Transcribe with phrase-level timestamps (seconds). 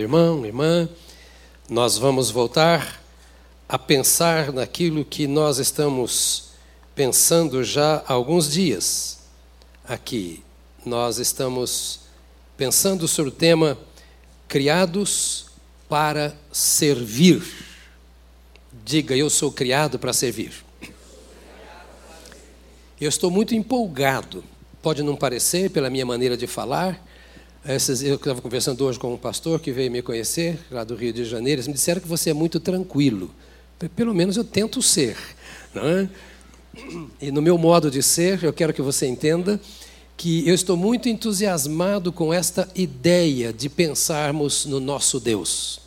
[0.00, 0.88] Irmão, irmã,
[1.68, 3.02] nós vamos voltar
[3.68, 6.52] a pensar naquilo que nós estamos
[6.94, 9.18] pensando já há alguns dias
[9.86, 10.42] aqui.
[10.86, 12.00] Nós estamos
[12.56, 13.76] pensando sobre o tema
[14.48, 15.50] criados
[15.86, 17.42] para servir.
[18.82, 20.64] Diga, eu sou criado para servir.
[22.98, 24.42] Eu estou muito empolgado.
[24.80, 27.06] Pode não parecer pela minha maneira de falar,
[27.64, 31.12] essas, eu estava conversando hoje com um pastor que veio me conhecer, lá do Rio
[31.12, 31.58] de Janeiro.
[31.58, 33.30] Eles me disseram que você é muito tranquilo.
[33.94, 35.16] Pelo menos eu tento ser.
[35.74, 36.08] É?
[37.20, 39.60] E no meu modo de ser, eu quero que você entenda
[40.16, 45.80] que eu estou muito entusiasmado com esta ideia de pensarmos no nosso Deus.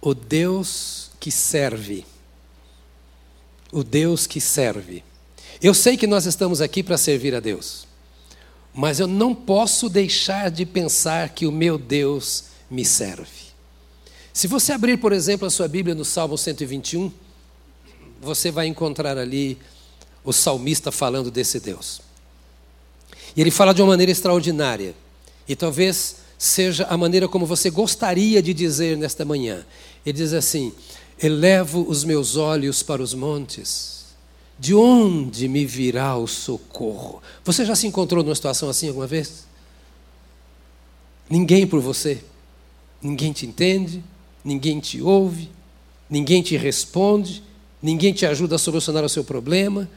[0.00, 2.04] O Deus que serve.
[3.72, 5.02] O Deus que serve.
[5.60, 7.87] Eu sei que nós estamos aqui para servir a Deus
[8.78, 13.48] mas eu não posso deixar de pensar que o meu Deus me serve.
[14.32, 17.10] Se você abrir, por exemplo, a sua Bíblia no Salmo 121,
[18.22, 19.58] você vai encontrar ali
[20.22, 22.00] o salmista falando desse Deus.
[23.34, 24.94] E ele fala de uma maneira extraordinária,
[25.48, 29.66] e talvez seja a maneira como você gostaria de dizer nesta manhã.
[30.06, 30.72] Ele diz assim:
[31.20, 33.97] Elevo os meus olhos para os montes
[34.58, 37.22] de onde me virá o socorro?
[37.44, 39.46] Você já se encontrou numa situação assim alguma vez?
[41.30, 42.22] Ninguém por você.
[43.00, 44.02] Ninguém te entende,
[44.44, 45.48] ninguém te ouve,
[46.10, 47.44] ninguém te responde,
[47.80, 49.88] ninguém te ajuda a solucionar o seu problema,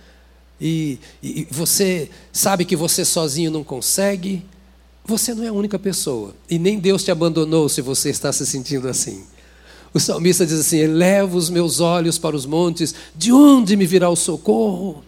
[0.60, 4.46] e, e você sabe que você sozinho não consegue.
[5.04, 8.46] Você não é a única pessoa, e nem Deus te abandonou se você está se
[8.46, 9.26] sentindo assim.
[9.94, 14.10] O salmista diz assim: Eleva os meus olhos para os montes, de onde me virá
[14.10, 15.04] o socorro?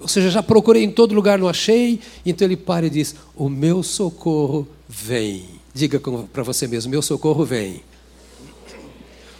[0.00, 2.00] Ou seja, já procurei em todo lugar, não achei.
[2.24, 5.48] Então ele para e diz: O meu socorro vem.
[5.74, 6.00] Diga
[6.32, 7.82] para você mesmo: Meu socorro vem.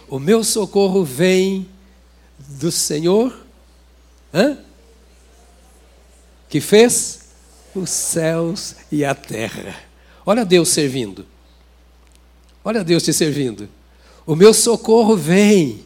[0.07, 1.65] O meu socorro vem
[2.37, 3.35] do Senhor,
[4.33, 4.57] hã?
[6.51, 7.21] que fez
[7.73, 9.73] os céus e a terra.
[10.25, 11.25] Olha Deus servindo.
[12.61, 13.69] Olha Deus te servindo.
[14.31, 15.81] O meu socorro vem.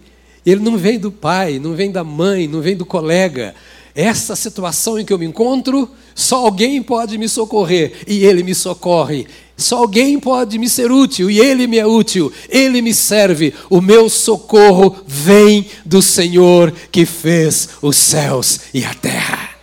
[0.45, 3.55] Ele não vem do pai, não vem da mãe, não vem do colega.
[3.95, 8.53] Essa situação em que eu me encontro, só alguém pode me socorrer e ele me
[8.53, 9.25] socorre.
[9.57, 12.31] Só alguém pode me ser útil e ele me é útil.
[12.47, 13.51] Ele me serve.
[13.67, 19.55] O meu socorro vem do Senhor que fez os céus e a terra.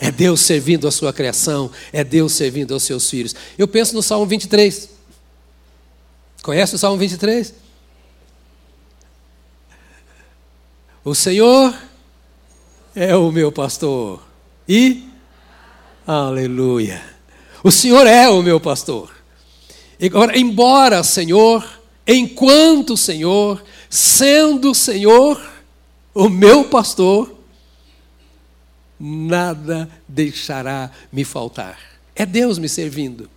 [0.00, 3.34] É Deus servindo a sua criação, é Deus servindo aos seus filhos.
[3.58, 4.88] Eu penso no Salmo 23.
[6.44, 7.69] Conhece o Salmo 23?
[11.02, 11.74] O Senhor
[12.94, 14.22] é o meu pastor.
[14.68, 15.04] E
[16.06, 17.02] aleluia.
[17.64, 19.10] O Senhor é o meu pastor.
[20.02, 21.66] Agora, embora Senhor,
[22.06, 25.40] enquanto Senhor, sendo Senhor
[26.14, 27.34] o meu pastor,
[28.98, 31.78] nada deixará me faltar.
[32.14, 33.30] É Deus me servindo.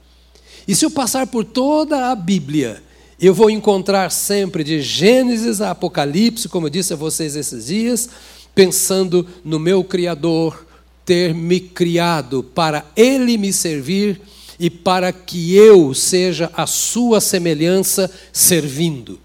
[0.67, 2.83] E se eu passar por toda a Bíblia,
[3.27, 8.09] eu vou encontrar sempre de Gênesis a Apocalipse, como eu disse a vocês esses dias,
[8.53, 10.65] pensando no meu Criador
[11.05, 14.19] ter me criado para Ele me servir
[14.59, 19.19] e para que eu seja a sua semelhança servindo.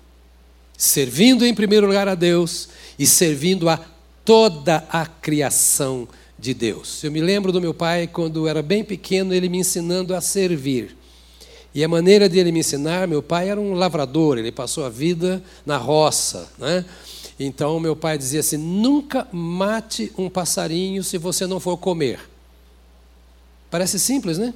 [0.77, 3.81] Servindo em primeiro lugar a Deus e servindo a
[4.25, 6.09] toda a criação
[6.39, 7.03] de Deus.
[7.03, 10.98] Eu me lembro do meu pai, quando era bem pequeno, ele me ensinando a servir.
[11.75, 14.89] E a maneira de ele me ensinar, meu pai era um lavrador, ele passou a
[14.89, 16.85] vida na roça, né?
[17.39, 22.19] Então meu pai dizia assim: nunca mate um passarinho se você não for comer.
[23.71, 24.55] Parece simples, né?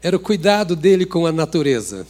[0.00, 2.06] Era o cuidado dele com a natureza.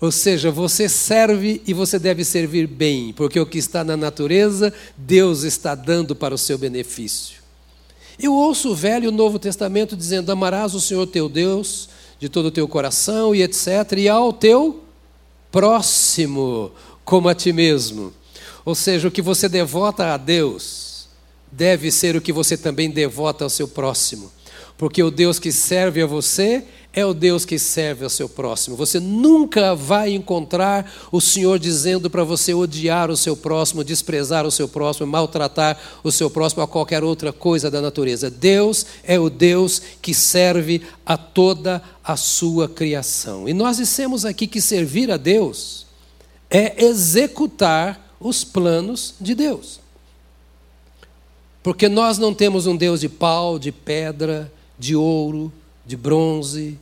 [0.00, 4.72] Ou seja, você serve e você deve servir bem, porque o que está na natureza,
[4.96, 7.45] Deus está dando para o seu benefício.
[8.18, 11.88] Eu ouço o Velho e o Novo Testamento dizendo: Amarás o Senhor teu Deus
[12.18, 14.82] de todo o teu coração e etc., e ao teu
[15.52, 16.72] próximo
[17.04, 18.12] como a ti mesmo.
[18.64, 21.08] Ou seja, o que você devota a Deus
[21.52, 24.32] deve ser o que você também devota ao seu próximo.
[24.78, 28.74] Porque o Deus que serve a você é o Deus que serve ao seu próximo.
[28.74, 34.50] Você nunca vai encontrar o Senhor dizendo para você odiar o seu próximo, desprezar o
[34.50, 38.30] seu próximo, maltratar o seu próximo a qualquer outra coisa da natureza.
[38.30, 43.46] Deus é o Deus que serve a toda a sua criação.
[43.46, 45.86] E nós dissemos aqui que servir a Deus
[46.50, 49.80] é executar os planos de Deus.
[51.62, 55.52] Porque nós não temos um Deus de pau, de pedra, de ouro,
[55.84, 56.78] de bronze,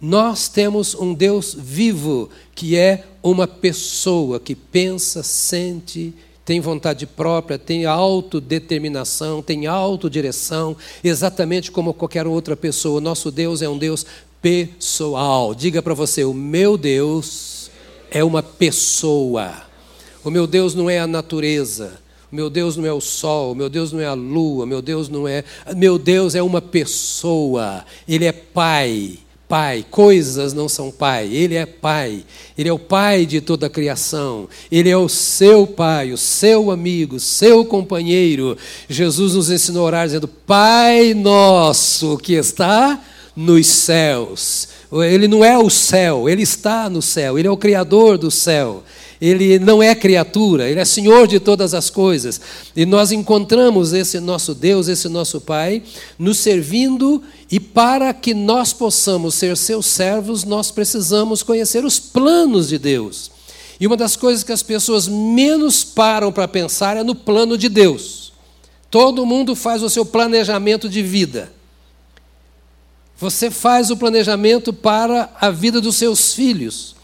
[0.00, 6.12] Nós temos um Deus vivo, que é uma pessoa que pensa, sente,
[6.44, 13.00] tem vontade própria, tem autodeterminação, tem autodireção, exatamente como qualquer outra pessoa.
[13.00, 14.04] Nosso Deus é um Deus
[14.40, 15.54] pessoal.
[15.54, 17.70] Diga para você: o meu Deus
[18.10, 19.64] é uma pessoa.
[20.22, 22.00] O meu Deus não é a natureza.
[22.36, 25.26] Meu Deus não é o sol, meu Deus não é a lua, meu Deus não
[25.26, 25.42] é.
[25.74, 27.82] Meu Deus é uma pessoa.
[28.06, 29.20] Ele é pai.
[29.48, 32.24] Pai, coisas não são pai, Ele é Pai,
[32.58, 36.68] Ele é o Pai de toda a criação, Ele é o seu Pai, o seu
[36.68, 38.58] amigo, seu companheiro.
[38.88, 43.00] Jesus nos ensinou a orar dizendo: Pai nosso que está
[43.36, 44.68] nos céus.
[44.92, 48.82] Ele não é o céu, Ele está no céu, Ele é o Criador do céu.
[49.20, 52.40] Ele não é criatura, ele é Senhor de todas as coisas.
[52.74, 55.82] E nós encontramos esse nosso Deus, esse nosso Pai,
[56.18, 62.68] nos servindo, e para que nós possamos ser seus servos, nós precisamos conhecer os planos
[62.68, 63.30] de Deus.
[63.78, 67.68] E uma das coisas que as pessoas menos param para pensar é no plano de
[67.68, 68.32] Deus.
[68.90, 71.52] Todo mundo faz o seu planejamento de vida.
[73.18, 76.95] Você faz o planejamento para a vida dos seus filhos.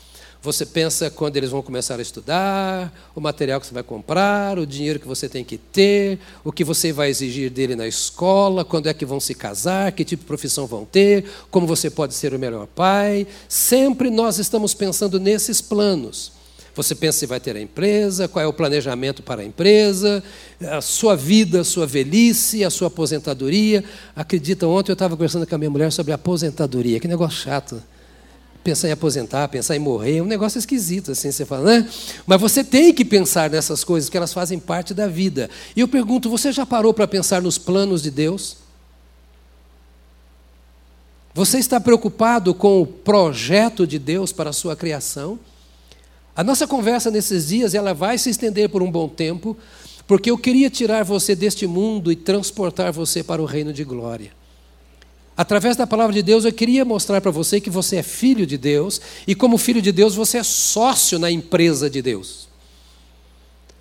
[0.43, 4.67] Você pensa quando eles vão começar a estudar, o material que você vai comprar, o
[4.67, 8.89] dinheiro que você tem que ter, o que você vai exigir dele na escola, quando
[8.89, 12.35] é que vão se casar, que tipo de profissão vão ter, como você pode ser
[12.35, 13.25] o melhor pai.
[13.49, 16.33] Sempre nós estamos pensando nesses planos.
[16.75, 20.25] Você pensa se vai ter a empresa, qual é o planejamento para a empresa,
[20.61, 23.85] a sua vida, a sua velhice, a sua aposentadoria.
[24.17, 27.92] Acredita, ontem eu estava conversando com a minha mulher sobre aposentadoria, que negócio chato
[28.63, 31.89] pensar em aposentar, pensar em morrer, é um negócio esquisito, assim, você fala, né?
[32.27, 35.51] Mas você tem que pensar nessas coisas, que elas fazem parte da vida.
[35.75, 38.57] E eu pergunto, você já parou para pensar nos planos de Deus?
[41.35, 45.39] Você está preocupado com o projeto de Deus para a sua criação?
[46.37, 49.57] A nossa conversa nesses dias, ela vai se estender por um bom tempo,
[50.07, 54.42] porque eu queria tirar você deste mundo e transportar você para o reino de glória.
[55.37, 58.59] Através da palavra de Deus, eu queria mostrar para você que você é filho de
[58.59, 62.49] Deus e, como filho de Deus, você é sócio na empresa de Deus.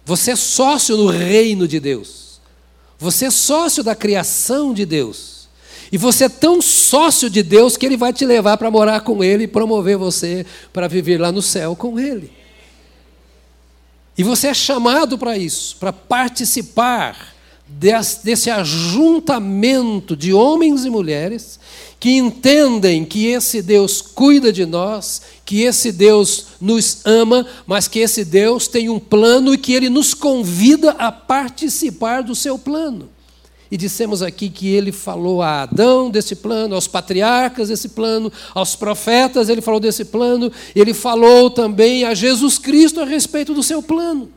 [0.06, 2.40] Você é sócio no reino de Deus.
[2.98, 5.42] Você é sócio da criação de Deus.
[5.92, 9.22] E você é tão sócio de Deus que Ele vai te levar para morar com
[9.22, 12.32] Ele e promover você para viver lá no céu com Ele.
[14.18, 17.34] E você é chamado para isso, para participar
[17.80, 21.60] desse ajuntamento de homens e mulheres
[22.02, 28.00] que entendem que esse Deus cuida de nós, que esse Deus nos ama, mas que
[28.00, 33.08] esse Deus tem um plano e que ele nos convida a participar do seu plano.
[33.70, 38.76] E dissemos aqui que ele falou a Adão desse plano, aos patriarcas desse plano, aos
[38.76, 43.82] profetas ele falou desse plano, ele falou também a Jesus Cristo a respeito do seu
[43.84, 44.30] plano.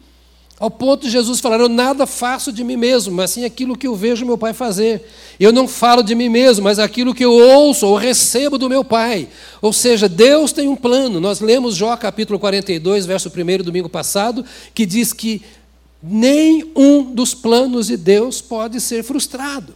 [0.58, 3.86] Ao ponto de Jesus falar: Eu nada faço de mim mesmo, mas sim aquilo que
[3.86, 5.10] eu vejo meu Pai fazer.
[5.38, 8.84] Eu não falo de mim mesmo, mas aquilo que eu ouço ou recebo do meu
[8.84, 9.28] Pai.
[9.60, 11.20] Ou seja, Deus tem um plano.
[11.20, 15.42] Nós lemos Jó capítulo 42, verso 1 domingo passado, que diz que
[16.00, 19.74] nem um dos planos de Deus pode ser frustrado.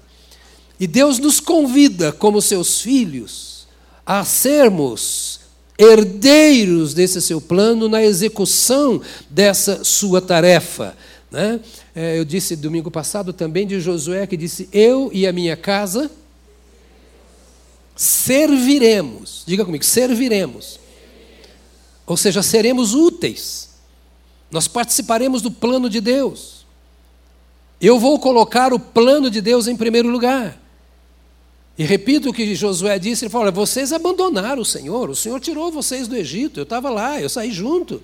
[0.78, 3.66] E Deus nos convida, como seus filhos,
[4.06, 5.37] a sermos
[5.78, 9.00] herdeiros desse seu plano na execução
[9.30, 10.96] dessa sua tarefa.
[11.30, 11.60] Né?
[11.94, 16.10] É, eu disse domingo passado também de Josué que disse: Eu e a minha casa
[17.94, 19.44] serviremos.
[19.46, 20.80] Diga comigo, serviremos.
[22.06, 23.68] Ou seja, seremos úteis.
[24.50, 26.66] Nós participaremos do plano de Deus.
[27.80, 30.58] Eu vou colocar o plano de Deus em primeiro lugar.
[31.78, 35.70] E repito o que Josué disse: ele falou, vocês abandonaram o Senhor, o Senhor tirou
[35.70, 38.02] vocês do Egito, eu estava lá, eu saí junto.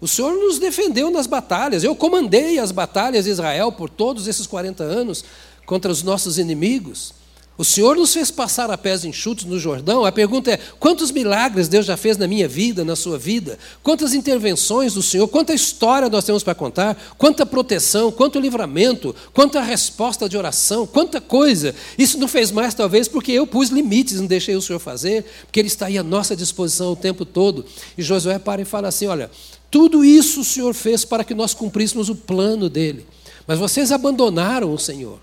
[0.00, 4.46] O Senhor nos defendeu nas batalhas, eu comandei as batalhas de Israel por todos esses
[4.46, 5.24] 40 anos
[5.64, 7.14] contra os nossos inimigos.
[7.58, 10.04] O Senhor nos fez passar a pés enxutos no Jordão.
[10.04, 13.58] A pergunta é: quantos milagres Deus já fez na minha vida, na sua vida?
[13.82, 15.26] Quantas intervenções do Senhor?
[15.28, 17.14] Quanta história nós temos para contar?
[17.16, 21.74] Quanta proteção, quanto livramento, quanta resposta de oração, quanta coisa.
[21.96, 25.58] Isso não fez mais, talvez, porque eu pus limites, não deixei o Senhor fazer, porque
[25.58, 27.64] Ele está aí à nossa disposição o tempo todo.
[27.96, 29.30] E Josué para e fala assim: olha,
[29.70, 33.06] tudo isso o Senhor fez para que nós cumpríssemos o plano dele.
[33.46, 35.20] Mas vocês abandonaram o Senhor.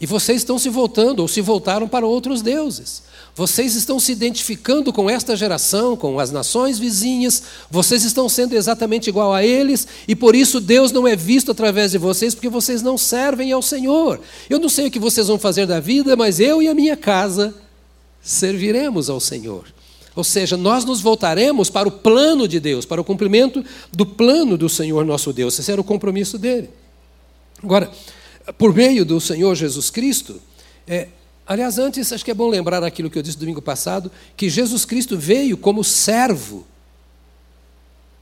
[0.00, 3.02] E vocês estão se voltando, ou se voltaram para outros deuses.
[3.34, 9.08] Vocês estão se identificando com esta geração, com as nações vizinhas, vocês estão sendo exatamente
[9.08, 12.80] igual a eles, e por isso Deus não é visto através de vocês, porque vocês
[12.80, 14.20] não servem ao Senhor.
[14.48, 16.96] Eu não sei o que vocês vão fazer da vida, mas eu e a minha
[16.96, 17.54] casa
[18.22, 19.64] serviremos ao Senhor.
[20.16, 24.56] Ou seja, nós nos voltaremos para o plano de Deus, para o cumprimento do plano
[24.56, 25.58] do Senhor nosso Deus.
[25.58, 26.70] Esse era o compromisso dele.
[27.62, 27.90] Agora,
[28.56, 30.40] por meio do Senhor Jesus Cristo,
[30.86, 31.08] é,
[31.46, 34.84] aliás, antes, acho que é bom lembrar aquilo que eu disse domingo passado, que Jesus
[34.84, 36.66] Cristo veio como servo,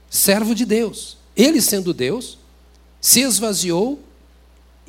[0.09, 1.17] servo de Deus.
[1.35, 2.37] Ele, sendo Deus,
[2.99, 3.99] se esvaziou,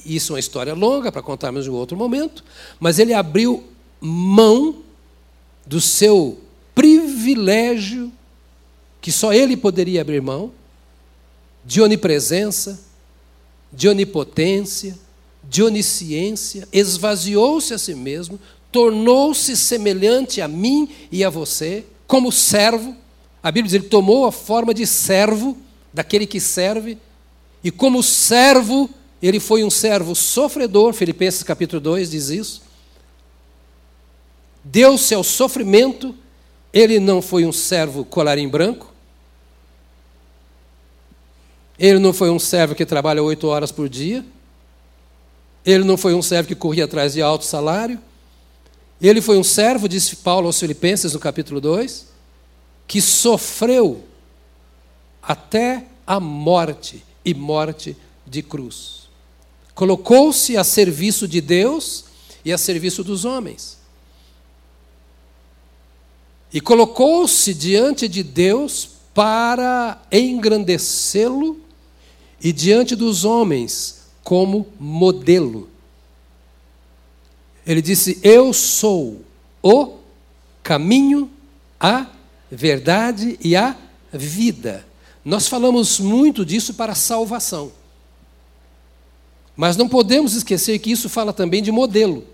[0.05, 2.45] isso é uma história longa para contarmos em outro momento,
[2.79, 3.65] mas ele abriu
[4.01, 4.83] mão
[5.67, 6.41] do seu
[6.75, 8.11] privilégio,
[9.01, 10.53] que só ele poderia abrir mão,
[11.65, 12.81] de onipresença,
[13.73, 14.99] de onipotência,
[15.43, 18.39] de onisciência, esvaziou-se a si mesmo,
[18.71, 22.97] tornou-se semelhante a mim e a você, como servo.
[23.43, 25.57] A Bíblia diz: ele tomou a forma de servo,
[25.93, 26.99] daquele que serve,
[27.63, 28.89] e como servo,
[29.23, 32.63] ele foi um servo sofredor, Filipenses capítulo 2 diz isso.
[34.65, 36.15] Deu-se ao sofrimento,
[36.73, 38.93] ele não foi um servo colarim branco,
[41.79, 44.25] ele não foi um servo que trabalha oito horas por dia,
[45.65, 47.99] ele não foi um servo que corria atrás de alto salário,
[49.01, 52.07] ele foi um servo, disse Paulo aos Filipenses no capítulo 2,
[52.87, 54.05] que sofreu
[55.23, 59.09] até a morte e morte de cruz.
[59.75, 62.05] Colocou-se a serviço de Deus
[62.45, 63.79] e a serviço dos homens.
[66.53, 71.61] E colocou-se diante de Deus para engrandecê-lo
[72.43, 75.69] e diante dos homens como modelo.
[77.67, 79.25] Ele disse: Eu sou
[79.63, 79.99] o
[80.63, 81.31] caminho,
[81.79, 82.07] a
[82.51, 83.77] verdade e a
[84.13, 84.87] vida.
[85.25, 87.73] Nós falamos muito disso para salvação.
[89.57, 92.25] Mas não podemos esquecer que isso fala também de modelo.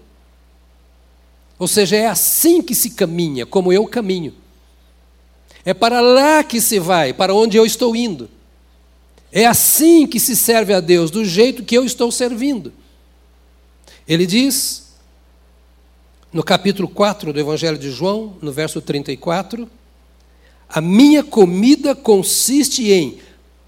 [1.59, 4.35] Ou seja, é assim que se caminha, como eu caminho.
[5.65, 8.31] É para lá que se vai, para onde eu estou indo.
[9.39, 12.73] É assim que se serve a Deus, do jeito que eu estou servindo.
[14.09, 14.95] Ele diz,
[16.33, 19.69] no capítulo 4 do Evangelho de João, no verso 34,
[20.67, 23.19] a minha comida consiste em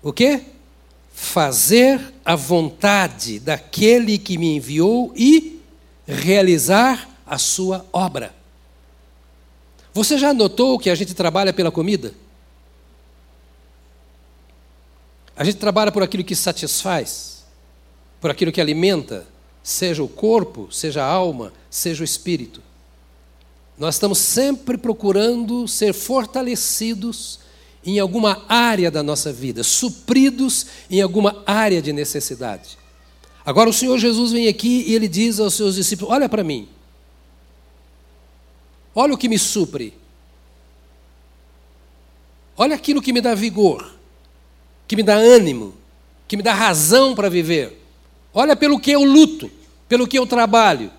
[0.02, 0.40] o quê?
[1.12, 5.60] Fazer a vontade daquele que me enviou e
[6.06, 8.34] realizar a sua obra.
[9.92, 12.14] Você já notou que a gente trabalha pela comida?
[15.38, 17.44] A gente trabalha por aquilo que satisfaz,
[18.20, 19.24] por aquilo que alimenta,
[19.62, 22.60] seja o corpo, seja a alma, seja o espírito.
[23.78, 27.38] Nós estamos sempre procurando ser fortalecidos
[27.86, 32.76] em alguma área da nossa vida, supridos em alguma área de necessidade.
[33.46, 36.68] Agora o Senhor Jesus vem aqui e ele diz aos seus discípulos: Olha para mim,
[38.92, 39.94] olha o que me supre,
[42.56, 43.97] olha aquilo que me dá vigor,
[44.88, 45.74] que me dá ânimo,
[46.26, 47.80] que me dá razão para viver.
[48.32, 49.50] Olha pelo que eu luto,
[49.86, 50.90] pelo que eu trabalho,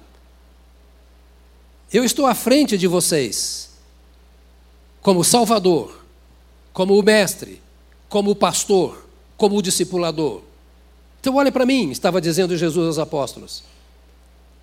[1.91, 3.71] eu estou à frente de vocês,
[5.01, 6.05] como Salvador,
[6.71, 7.61] como o Mestre,
[8.07, 10.41] como o pastor, como o discipulador.
[11.19, 13.63] Então, olhe para mim, estava dizendo Jesus aos apóstolos.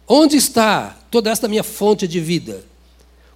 [0.07, 2.65] Onde está toda esta minha fonte de vida?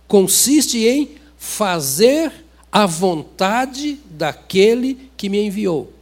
[0.06, 2.32] Consiste em fazer
[2.72, 5.92] a vontade daquele que me enviou.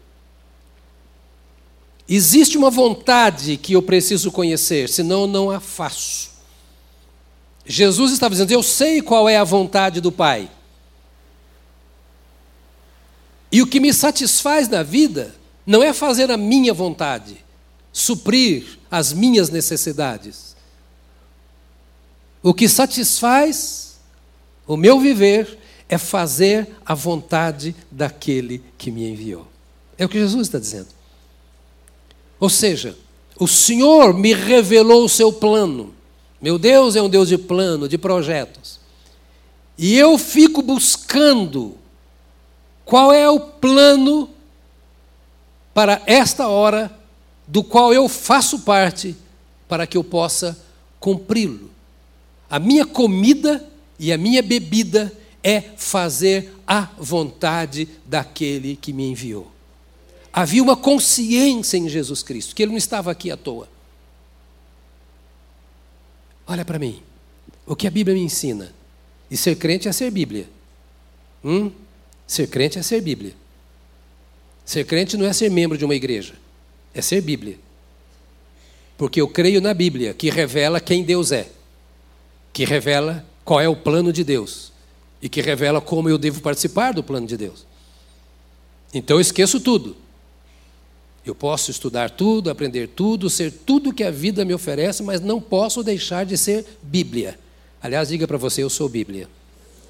[2.09, 6.31] Existe uma vontade que eu preciso conhecer, senão eu não a faço.
[7.67, 10.51] Jesus estava dizendo: Eu sei qual é a vontade do Pai.
[13.53, 15.35] E o que me satisfaz na vida
[15.67, 17.45] não é fazer a minha vontade,
[17.93, 20.57] suprir as minhas necessidades.
[22.43, 23.99] O que satisfaz
[24.67, 25.59] o meu viver
[25.89, 29.47] é fazer a vontade daquele que me enviou.
[29.97, 30.89] É o que Jesus está dizendo.
[32.39, 32.97] Ou seja,
[33.39, 35.95] o Senhor me revelou o seu plano.
[36.41, 38.79] Meu Deus é um Deus de plano, de projetos.
[39.77, 41.77] E eu fico buscando
[42.85, 44.31] qual é o plano
[45.73, 46.91] para esta hora,
[47.47, 49.17] do qual eu faço parte,
[49.69, 50.59] para que eu possa
[50.99, 51.71] cumpri-lo.
[52.51, 53.65] A minha comida
[53.99, 59.51] e a minha bebida é fazer a vontade daquele que me enviou.
[60.33, 63.69] Havia uma consciência em Jesus Cristo, que ele não estava aqui à toa.
[66.47, 67.03] Olha para mim.
[67.67, 68.73] O que a Bíblia me ensina?
[69.31, 70.49] E ser crente é ser Bíblia.
[71.45, 71.71] Hum?
[72.27, 73.35] Ser crente é ser Bíblia.
[74.65, 76.35] Ser crente não é ser membro de uma igreja,
[76.93, 77.59] é ser Bíblia.
[78.99, 81.49] Porque eu creio na Bíblia, que revela quem Deus é,
[82.53, 84.68] que revela qual é o plano de Deus,
[85.21, 87.67] e que revela como eu devo participar do plano de Deus.
[88.93, 89.97] Então eu esqueço tudo.
[91.25, 95.41] Eu posso estudar tudo, aprender tudo, ser tudo que a vida me oferece, mas não
[95.41, 97.39] posso deixar de ser Bíblia.
[97.83, 99.29] Aliás, diga para você, eu sou Bíblia.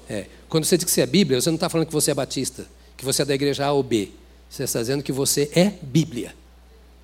[0.09, 0.25] É.
[0.49, 2.65] Quando você diz que você é Bíblia, você não está falando que você é batista,
[2.97, 4.09] que você é da igreja A ou B.
[4.49, 6.35] Você está dizendo que você é Bíblia.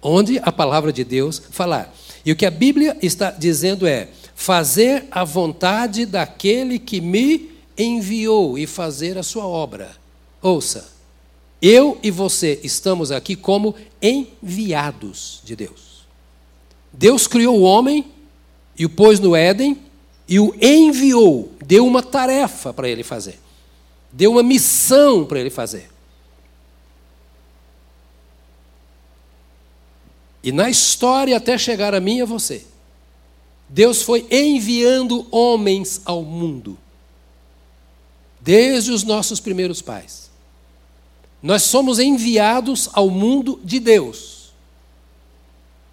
[0.02, 1.96] Onde a palavra de Deus falar.
[2.26, 8.58] E o que a Bíblia está dizendo é: fazer a vontade daquele que me enviou
[8.58, 9.96] e fazer a sua obra.
[10.42, 10.94] Ouça,
[11.62, 16.06] eu e você estamos aqui como enviados de Deus.
[16.92, 18.06] Deus criou o homem
[18.78, 19.82] e o pôs no Éden
[20.28, 23.40] e o enviou, deu uma tarefa para ele fazer,
[24.12, 25.90] deu uma missão para ele fazer.
[30.44, 32.66] E na história, até chegar a mim e a você,
[33.68, 36.78] Deus foi enviando homens ao mundo,
[38.46, 40.30] desde os nossos primeiros pais.
[41.42, 44.54] Nós somos enviados ao mundo de Deus,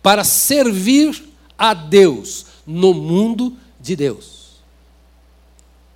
[0.02, 1.24] para servir
[1.56, 4.60] a Deus no mundo de Deus.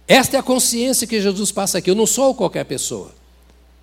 [0.09, 1.91] Esta é a consciência que Jesus passa aqui.
[1.91, 3.15] Eu não sou qualquer pessoa.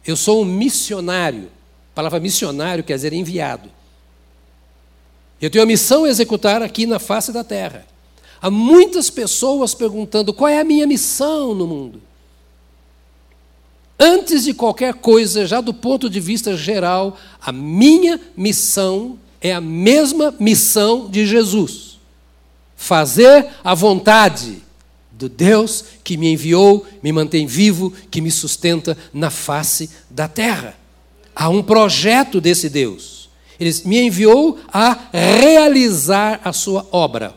[0.05, 1.51] Eu sou um missionário.
[1.91, 3.69] A palavra missionário quer dizer enviado.
[5.39, 7.85] Eu tenho a missão a executar aqui na face da terra.
[8.41, 12.01] Há muitas pessoas perguntando qual é a minha missão no mundo.
[14.05, 19.61] Antes de qualquer coisa, já do ponto de vista geral, a minha missão é a
[19.61, 21.99] mesma missão de Jesus:
[22.75, 24.61] fazer a vontade
[25.09, 30.75] do Deus que me enviou, me mantém vivo, que me sustenta na face da terra.
[31.33, 33.29] Há um projeto desse Deus.
[33.57, 37.33] Ele me enviou a realizar a sua obra.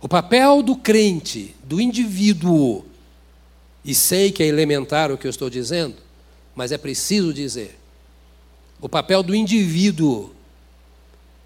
[0.00, 2.84] O papel do crente, do indivíduo,
[3.84, 5.96] e sei que é elementar o que eu estou dizendo,
[6.54, 7.78] mas é preciso dizer.
[8.80, 10.32] O papel do indivíduo,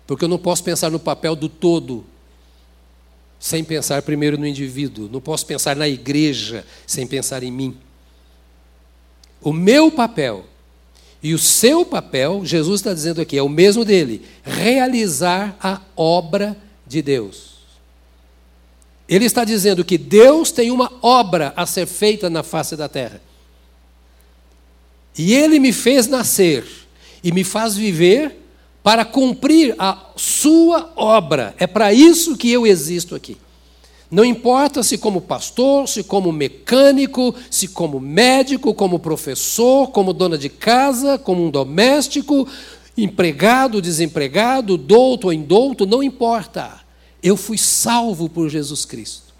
[0.07, 2.05] porque eu não posso pensar no papel do todo
[3.39, 7.77] sem pensar primeiro no indivíduo, não posso pensar na igreja sem pensar em mim.
[9.41, 10.45] O meu papel
[11.23, 16.57] e o seu papel, Jesus está dizendo aqui, é o mesmo dele: realizar a obra
[16.87, 17.50] de Deus.
[19.11, 23.21] Ele está dizendo que Deus tem uma obra a ser feita na face da terra.
[25.19, 26.65] E ele me fez nascer
[27.23, 28.37] e me faz viver
[28.85, 31.57] para cumprir a sua obra.
[31.59, 33.37] É para isso que eu existo aqui.
[34.09, 40.39] Não importa se como pastor, se como mecânico, se como médico, como professor, como dona
[40.39, 42.47] de casa, como um doméstico,
[42.97, 46.89] empregado, desempregado, douto ou indouto, não importa.
[47.23, 49.31] Eu fui salvo por Jesus Cristo.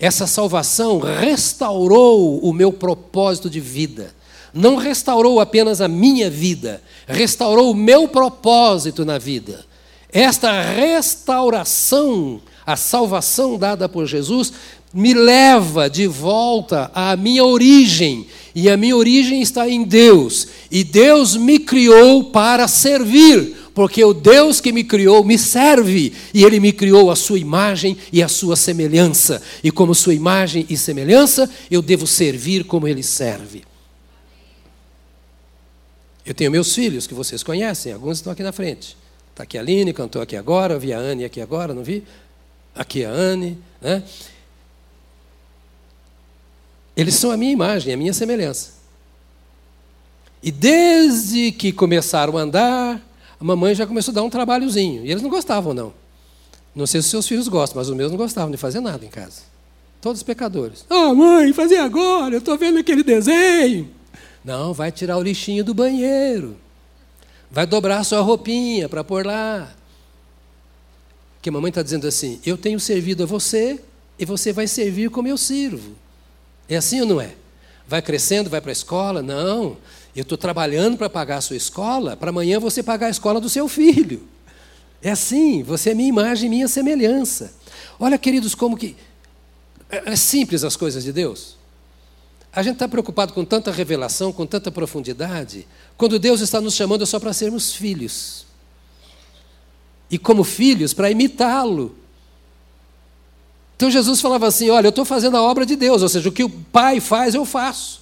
[0.00, 4.14] Essa salvação restaurou o meu propósito de vida.
[4.52, 9.64] Não restaurou apenas a minha vida, restaurou o meu propósito na vida.
[10.12, 14.52] Esta restauração a salvação dada por Jesus
[14.94, 18.26] me leva de volta à minha origem.
[18.54, 20.46] E a minha origem está em Deus.
[20.70, 26.12] E Deus me criou para servir, porque o Deus que me criou me serve.
[26.32, 29.42] E Ele me criou a sua imagem e a sua semelhança.
[29.62, 33.64] E como sua imagem e semelhança, eu devo servir como Ele serve.
[36.24, 38.96] Eu tenho meus filhos, que vocês conhecem, alguns estão aqui na frente.
[39.30, 42.04] Está aqui a Aline, cantou aqui agora, vi a Anne aqui agora, não vi?
[42.74, 44.02] aqui a Anne, né?
[46.96, 48.72] Eles são a minha imagem, a minha semelhança.
[50.42, 53.00] E desde que começaram a andar,
[53.42, 55.04] a mamãe já começou a dar um trabalhozinho.
[55.04, 55.92] E eles não gostavam, não.
[56.72, 59.08] Não sei se seus filhos gostam, mas os meus não gostavam de fazer nada em
[59.08, 59.42] casa.
[60.00, 60.86] Todos pecadores.
[60.88, 63.90] Ah, oh, mãe, fazer agora, eu estou vendo aquele desenho.
[64.44, 66.56] Não, vai tirar o lixinho do banheiro.
[67.50, 69.74] Vai dobrar a sua roupinha para pôr lá.
[71.42, 73.82] Que a mamãe está dizendo assim: eu tenho servido a você
[74.20, 75.96] e você vai servir como eu sirvo.
[76.68, 77.34] É assim ou não é?
[77.88, 79.20] Vai crescendo, vai para a escola?
[79.20, 79.76] Não.
[80.14, 83.48] Eu estou trabalhando para pagar a sua escola, para amanhã você pagar a escola do
[83.48, 84.28] seu filho.
[85.02, 87.52] É assim, você é minha imagem, minha semelhança.
[87.98, 88.94] Olha, queridos, como que.
[89.90, 91.56] É, é simples as coisas de Deus.
[92.52, 97.06] A gente está preocupado com tanta revelação, com tanta profundidade, quando Deus está nos chamando
[97.06, 98.44] só para sermos filhos
[100.10, 101.96] e como filhos para imitá-lo.
[103.74, 106.32] Então Jesus falava assim: Olha, eu estou fazendo a obra de Deus, ou seja, o
[106.32, 108.01] que o Pai faz, eu faço.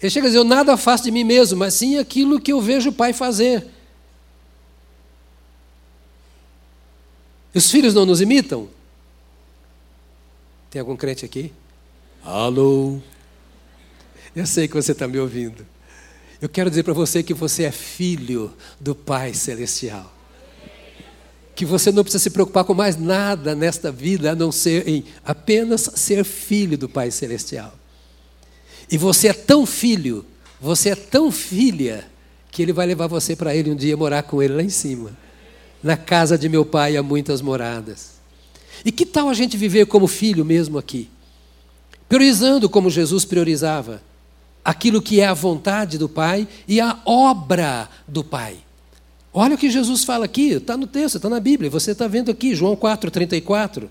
[0.00, 2.60] Ele chega a dizer: Eu nada faço de mim mesmo, mas sim aquilo que eu
[2.60, 3.66] vejo o Pai fazer.
[7.54, 8.68] Os filhos não nos imitam?
[10.70, 11.52] Tem algum crente aqui?
[12.22, 12.98] Alô?
[14.36, 15.66] Eu sei que você está me ouvindo.
[16.40, 20.14] Eu quero dizer para você que você é filho do Pai Celestial.
[21.56, 25.04] Que você não precisa se preocupar com mais nada nesta vida a não ser em
[25.24, 27.77] apenas ser filho do Pai Celestial.
[28.90, 30.24] E você é tão filho,
[30.60, 32.06] você é tão filha,
[32.50, 35.16] que Ele vai levar você para Ele um dia morar com Ele lá em cima.
[35.82, 38.18] Na casa de meu Pai há muitas moradas.
[38.84, 41.08] E que tal a gente viver como filho mesmo aqui?
[42.08, 44.02] Priorizando como Jesus priorizava
[44.64, 48.56] aquilo que é a vontade do Pai e a obra do Pai.
[49.32, 52.30] Olha o que Jesus fala aqui, está no texto, está na Bíblia, você está vendo
[52.30, 53.88] aqui, João 4,34.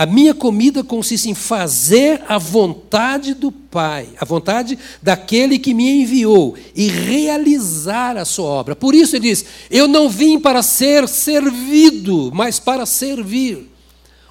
[0.00, 6.00] A minha comida consiste em fazer a vontade do Pai, a vontade daquele que me
[6.00, 8.74] enviou, e realizar a sua obra.
[8.74, 13.70] Por isso ele diz: Eu não vim para ser servido, mas para servir.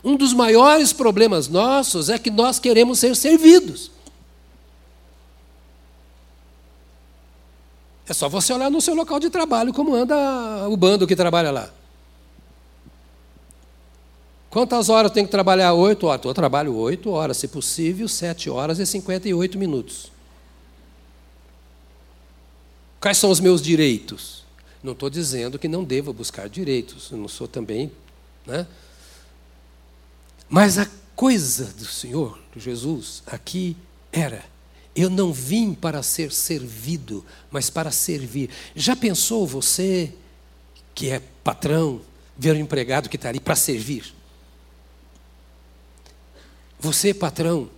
[0.04, 3.92] Um dos maiores problemas nossos é que nós queremos ser servidos.
[8.08, 11.52] É só você olhar no seu local de trabalho como anda o bando que trabalha
[11.52, 11.70] lá.
[14.50, 15.74] Quantas horas tem que trabalhar?
[15.74, 16.26] Oito horas.
[16.26, 20.12] Eu trabalho oito horas, se possível, sete horas e cinquenta e oito minutos.
[23.00, 24.44] Quais são os meus direitos?
[24.82, 27.12] Não estou dizendo que não devo buscar direitos.
[27.12, 27.92] Eu não sou também.
[28.46, 28.66] Né?
[30.50, 33.78] Mas a coisa do Senhor, de Jesus, aqui
[34.12, 34.44] era
[34.96, 38.50] eu não vim para ser servido, mas para servir.
[38.76, 40.12] Já pensou você,
[40.94, 42.02] que é patrão,
[42.38, 44.14] ver um empregado que está ali para servir?
[46.80, 47.70] Você, patrão,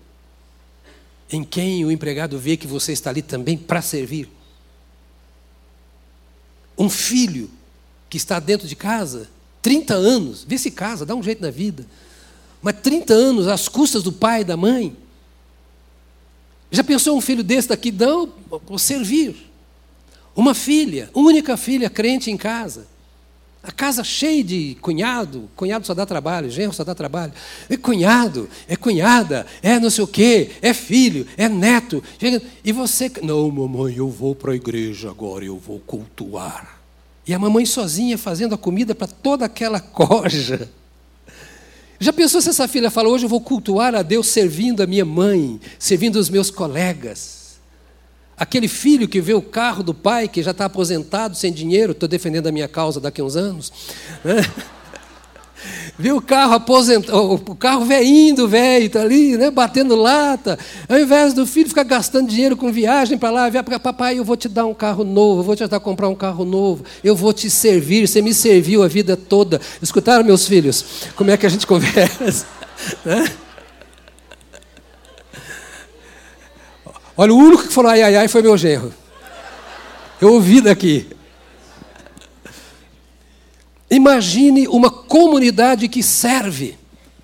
[1.32, 4.30] em quem o empregado vê que você está ali também para servir?
[6.78, 7.50] Um filho
[8.10, 9.30] que está dentro de casa,
[9.62, 11.86] 30 anos, vê se casa, dá um jeito na vida,
[12.62, 14.96] mas 30 anos às custas do pai e da mãe,
[16.72, 17.92] já pensou um filho desse daqui?
[17.92, 19.36] Não, vou servir.
[20.34, 22.88] Uma filha, única filha crente em casa.
[23.64, 27.32] A casa cheia de cunhado, cunhado só dá trabalho, genro só dá trabalho.
[27.70, 32.04] É cunhado, é cunhada, é não sei o quê, é filho, é neto.
[32.66, 36.82] E você, não, mamãe, eu vou para a igreja agora, eu vou cultuar.
[37.28, 40.68] E a mamãe sozinha fazendo a comida para toda aquela coja.
[42.00, 45.06] Já pensou se essa filha fala, hoje eu vou cultuar a Deus servindo a minha
[45.06, 47.41] mãe, servindo os meus colegas?
[48.42, 52.10] Aquele filho que vê o carro do pai, que já está aposentado, sem dinheiro, estou
[52.10, 53.72] defendendo a minha causa daqui a uns anos.
[54.26, 54.38] Né?
[55.96, 60.58] Vê o carro aposentado, o carro veinho velho, está ali, né, batendo lata.
[60.90, 64.36] Ao invés do filho ficar gastando dinheiro com viagem para lá, para papai, eu vou
[64.36, 67.16] te dar um carro novo, eu vou te ajudar a comprar um carro novo, eu
[67.16, 69.62] vou te servir, você me serviu a vida toda.
[69.84, 70.84] Escutaram, meus filhos?
[71.16, 72.48] Como é que a gente conversa?
[73.06, 73.32] Né?
[77.22, 78.92] Olha, o único que falou ai, ai, ai foi meu genro.
[80.20, 81.06] Eu ouvi daqui.
[83.92, 86.74] Imagine uma comunidade que serve.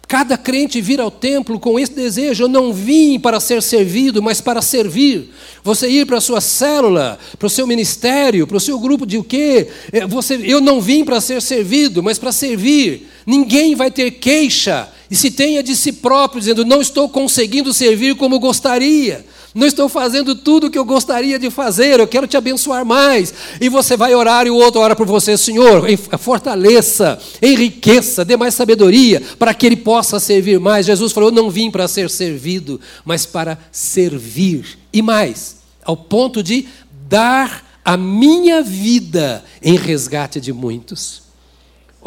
[0.08, 4.40] Cada crente vir ao templo com esse desejo: eu não vim para ser servido, mas
[4.40, 5.34] para servir.
[5.64, 9.18] Você ir para a sua célula, para o seu ministério, para o seu grupo de
[9.18, 9.68] o quê?
[9.92, 13.10] É, você, eu não vim para ser servido, mas para servir.
[13.26, 18.14] Ninguém vai ter queixa, e se tenha de si próprio, dizendo: não estou conseguindo servir
[18.14, 19.26] como gostaria
[19.58, 23.34] não estou fazendo tudo o que eu gostaria de fazer, eu quero te abençoar mais.
[23.60, 25.84] E você vai orar e o outro ora por você, Senhor,
[26.20, 30.86] fortaleça, enriqueça, dê mais sabedoria para que ele possa servir mais.
[30.86, 34.78] Jesus falou: Eu não vim para ser servido, mas para servir.
[34.94, 36.68] E mais, ao ponto de
[37.10, 41.27] dar a minha vida em resgate de muitos.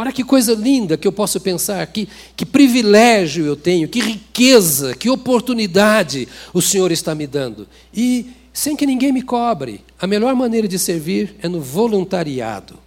[0.01, 4.95] Olha que coisa linda que eu posso pensar, que, que privilégio eu tenho, que riqueza,
[4.95, 7.69] que oportunidade o Senhor está me dando.
[7.93, 9.85] E sem que ninguém me cobre.
[10.01, 12.79] A melhor maneira de servir é no voluntariado.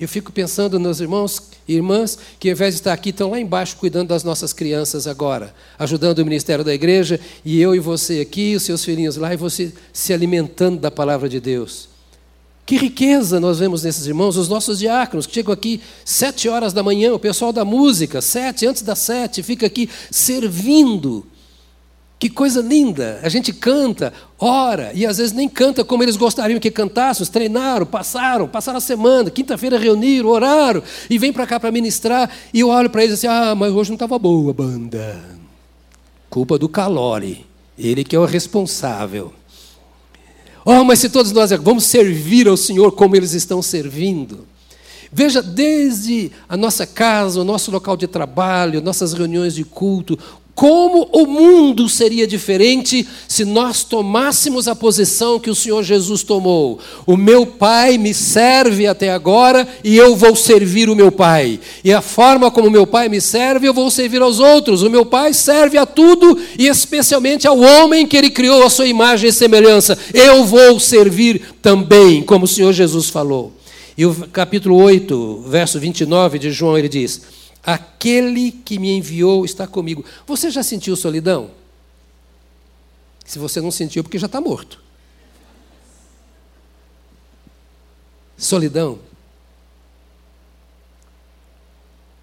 [0.00, 3.38] Eu fico pensando nos irmãos e irmãs que, ao invés de estar aqui, estão lá
[3.38, 8.18] embaixo cuidando das nossas crianças agora, ajudando o ministério da igreja, e eu e você
[8.18, 11.89] aqui, os seus filhinhos lá, e você se alimentando da palavra de Deus.
[12.70, 16.84] Que riqueza nós vemos nesses irmãos, os nossos diáconos, que chegam aqui sete horas da
[16.84, 21.26] manhã, o pessoal da música, sete, antes das sete, fica aqui servindo.
[22.16, 23.18] Que coisa linda!
[23.24, 27.84] A gente canta, ora, e às vezes nem canta como eles gostariam que cantássemos, treinaram,
[27.84, 30.80] passaram, passaram a semana, quinta-feira reuniram, oraram,
[31.10, 33.90] e vem para cá para ministrar, e eu olho para eles assim, ah, mas hoje
[33.90, 35.20] não estava boa a banda.
[36.30, 37.44] Culpa do Calore,
[37.76, 39.39] ele que é o responsável.
[40.64, 44.46] Oh, mas se todos nós vamos servir ao Senhor como eles estão servindo.
[45.12, 50.18] Veja, desde a nossa casa, o nosso local de trabalho, nossas reuniões de culto,
[50.60, 56.78] como o mundo seria diferente se nós tomássemos a posição que o Senhor Jesus tomou.
[57.06, 61.58] O meu Pai me serve até agora e eu vou servir o meu Pai.
[61.82, 64.82] E a forma como o meu Pai me serve, eu vou servir aos outros.
[64.82, 68.86] O meu Pai serve a tudo e especialmente ao homem que ele criou a sua
[68.86, 69.96] imagem e semelhança.
[70.12, 73.50] Eu vou servir também, como o Senhor Jesus falou.
[73.96, 79.66] E o capítulo 8, verso 29 de João, ele diz: Aquele que me enviou está
[79.66, 80.04] comigo.
[80.26, 81.50] Você já sentiu solidão?
[83.24, 84.82] Se você não sentiu, porque já está morto.
[88.36, 88.98] Solidão.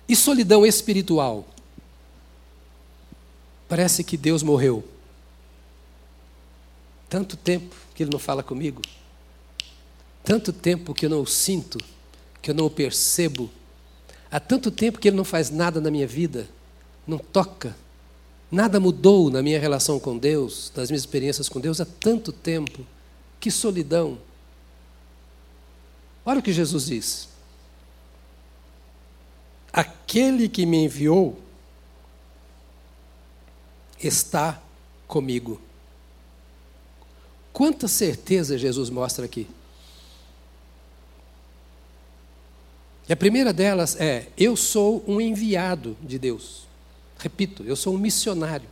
[0.10, 1.46] E solidão espiritual.
[3.70, 4.84] Parece que Deus morreu.
[7.10, 8.82] Tanto tempo que Ele não fala comigo.
[10.24, 11.78] Tanto tempo que eu não o sinto,
[12.42, 13.50] que eu não o percebo
[14.32, 16.48] Há tanto tempo que ele não faz nada na minha vida,
[17.06, 17.76] não toca.
[18.52, 22.86] Nada mudou na minha relação com Deus, nas minhas experiências com Deus há tanto tempo.
[23.40, 24.18] Que solidão.
[26.26, 27.30] Olha o que Jesus diz.
[29.72, 31.40] Aquele que me enviou
[34.02, 34.62] está
[35.08, 35.62] comigo.
[37.54, 39.48] Quanta certeza Jesus mostra aqui.
[43.08, 46.68] E a primeira delas é: eu sou um enviado de Deus.
[47.18, 48.68] Repito, eu sou um missionário.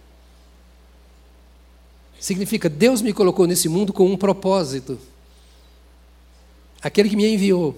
[2.19, 4.99] Significa, Deus me colocou nesse mundo com um propósito.
[6.81, 7.77] Aquele que me enviou,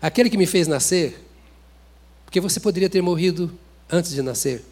[0.00, 1.22] aquele que me fez nascer,
[2.24, 3.52] porque você poderia ter morrido
[3.90, 4.64] antes de nascer,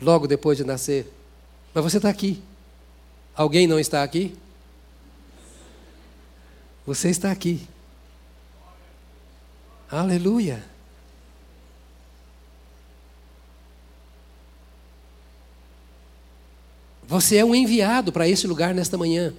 [0.00, 1.06] logo depois de nascer,
[1.72, 2.42] mas você está aqui.
[3.36, 4.34] Alguém não está aqui?
[6.86, 7.68] Você está aqui.
[9.90, 10.62] Aleluia.
[17.06, 19.32] Você é um enviado para esse lugar nesta manhã.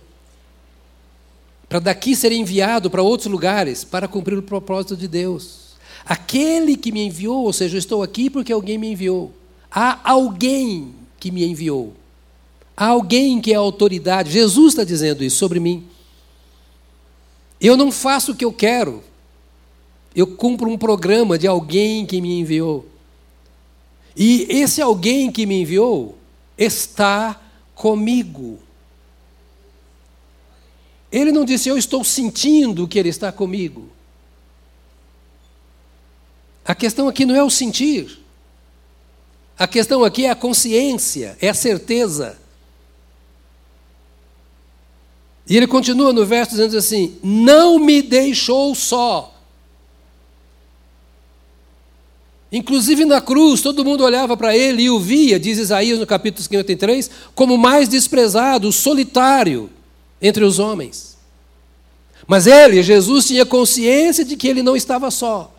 [1.68, 5.76] Para daqui ser enviado para outros lugares para cumprir o propósito de Deus.
[6.04, 9.32] Aquele que me enviou, ou seja, eu estou aqui porque alguém me enviou.
[9.70, 11.94] Há alguém que me enviou.
[12.76, 14.32] Há alguém que é autoridade.
[14.32, 15.88] Jesus está dizendo isso sobre mim.
[17.62, 19.04] Eu não faço o que eu quero,
[20.16, 22.88] eu cumpro um programa de alguém que me enviou.
[24.16, 26.18] E esse alguém que me enviou
[26.58, 27.40] está
[27.76, 28.60] comigo.
[31.12, 33.90] Ele não disse, eu estou sentindo que ele está comigo.
[36.66, 38.20] A questão aqui não é o sentir.
[39.58, 42.40] A questão aqui é a consciência, é a certeza.
[45.50, 49.39] E ele continua no verso dizendo assim: Não me deixou só.
[52.52, 56.42] Inclusive na cruz, todo mundo olhava para ele e o via, diz Isaías no capítulo
[56.44, 59.70] 53, como mais desprezado, solitário
[60.22, 61.18] entre os homens.
[62.28, 65.54] Mas ele, Jesus, tinha consciência de que ele não estava só.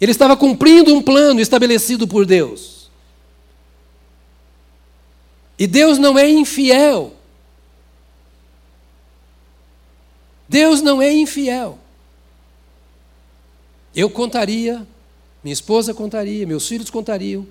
[0.00, 2.90] Ele estava cumprindo um plano estabelecido por Deus.
[5.58, 7.12] E Deus não é infiel.
[10.48, 11.78] Deus não é infiel.
[13.94, 14.86] Eu contaria
[15.42, 17.46] minha esposa contaria, meus filhos contariam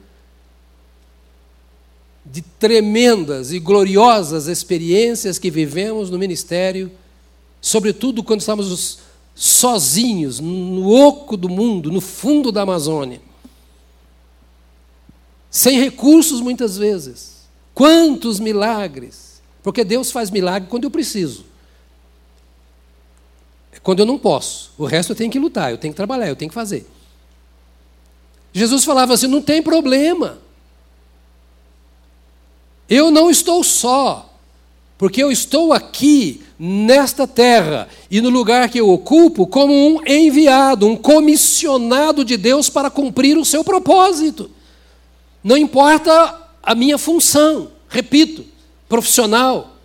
[2.25, 6.91] de tremendas e gloriosas experiências que vivemos no ministério,
[7.59, 8.99] sobretudo quando estávamos
[9.33, 13.21] sozinhos, no oco do mundo, no fundo da Amazônia.
[15.49, 17.39] Sem recursos muitas vezes.
[17.73, 19.41] Quantos milagres!
[19.63, 21.45] Porque Deus faz milagre quando eu preciso.
[23.71, 24.71] É quando eu não posso.
[24.77, 26.85] O resto eu tenho que lutar, eu tenho que trabalhar, eu tenho que fazer.
[28.53, 30.39] Jesus falava assim: não tem problema.
[32.89, 34.33] Eu não estou só,
[34.97, 40.87] porque eu estou aqui nesta terra e no lugar que eu ocupo como um enviado,
[40.87, 44.49] um comissionado de Deus para cumprir o seu propósito.
[45.43, 48.43] Não importa a minha função, repito,
[48.89, 49.75] profissional.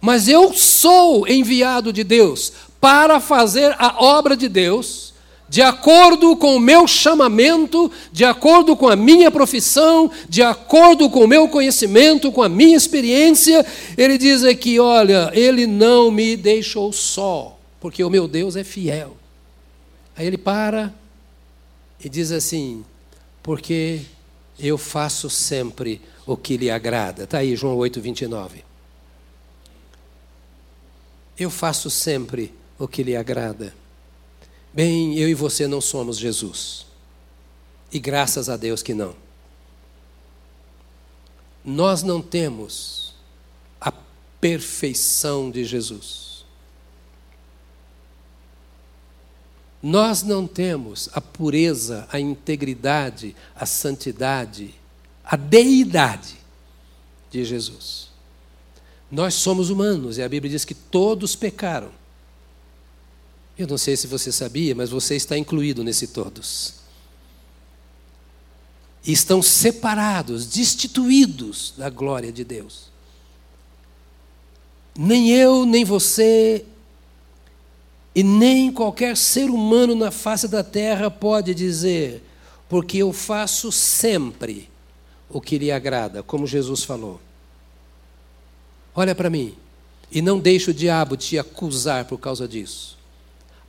[0.00, 5.13] Mas eu sou enviado de Deus para fazer a obra de Deus
[5.48, 11.24] de acordo com o meu chamamento, de acordo com a minha profissão, de acordo com
[11.24, 13.64] o meu conhecimento, com a minha experiência,
[13.96, 19.16] ele diz aqui: olha, ele não me deixou só, porque o meu Deus é fiel.
[20.16, 20.92] Aí ele para
[22.02, 22.84] e diz assim:
[23.42, 24.00] porque
[24.58, 27.24] eu faço sempre o que lhe agrada.
[27.24, 28.64] Está aí, João 8, 29.
[31.38, 33.74] Eu faço sempre o que lhe agrada.
[34.74, 36.84] Bem, eu e você não somos Jesus.
[37.92, 39.14] E graças a Deus que não.
[41.64, 43.14] nós não temos
[43.80, 43.92] a
[44.40, 46.44] perfeição de Jesus.
[49.80, 54.74] Nós não temos a pureza, a integridade, a santidade,
[55.24, 56.36] a deidade
[57.30, 58.08] de Jesus.
[59.10, 61.90] Nós somos humanos e a Bíblia diz que todos pecaram.
[63.56, 66.74] Eu não sei se você sabia, mas você está incluído nesse todos.
[69.06, 72.92] E estão separados, destituídos da glória de Deus.
[74.96, 76.64] Nem eu, nem você,
[78.14, 82.22] e nem qualquer ser humano na face da terra pode dizer,
[82.68, 84.70] porque eu faço sempre
[85.28, 87.20] o que lhe agrada, como Jesus falou.
[88.94, 89.54] Olha para mim,
[90.12, 92.96] e não deixe o diabo te acusar por causa disso.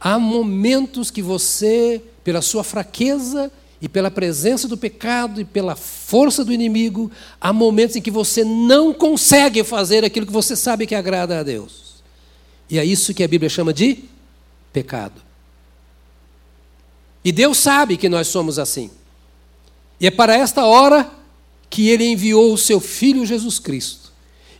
[0.05, 6.45] Há momentos que você, pela sua fraqueza e pela presença do pecado e pela força
[6.45, 10.93] do inimigo, há momentos em que você não consegue fazer aquilo que você sabe que
[10.93, 12.03] agrada a Deus.
[12.69, 14.03] E é isso que a Bíblia chama de
[14.71, 15.19] pecado.
[17.23, 18.91] E Deus sabe que nós somos assim.
[19.99, 21.09] E é para esta hora
[21.67, 24.04] que Ele enviou o seu Filho Jesus Cristo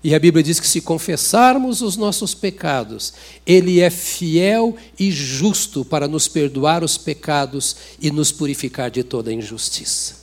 [0.08, 3.12] e a Bíblia diz que se confessarmos os nossos pecados,
[3.44, 9.34] Ele é fiel e justo para nos perdoar os pecados e nos purificar de toda
[9.34, 10.18] injustiça.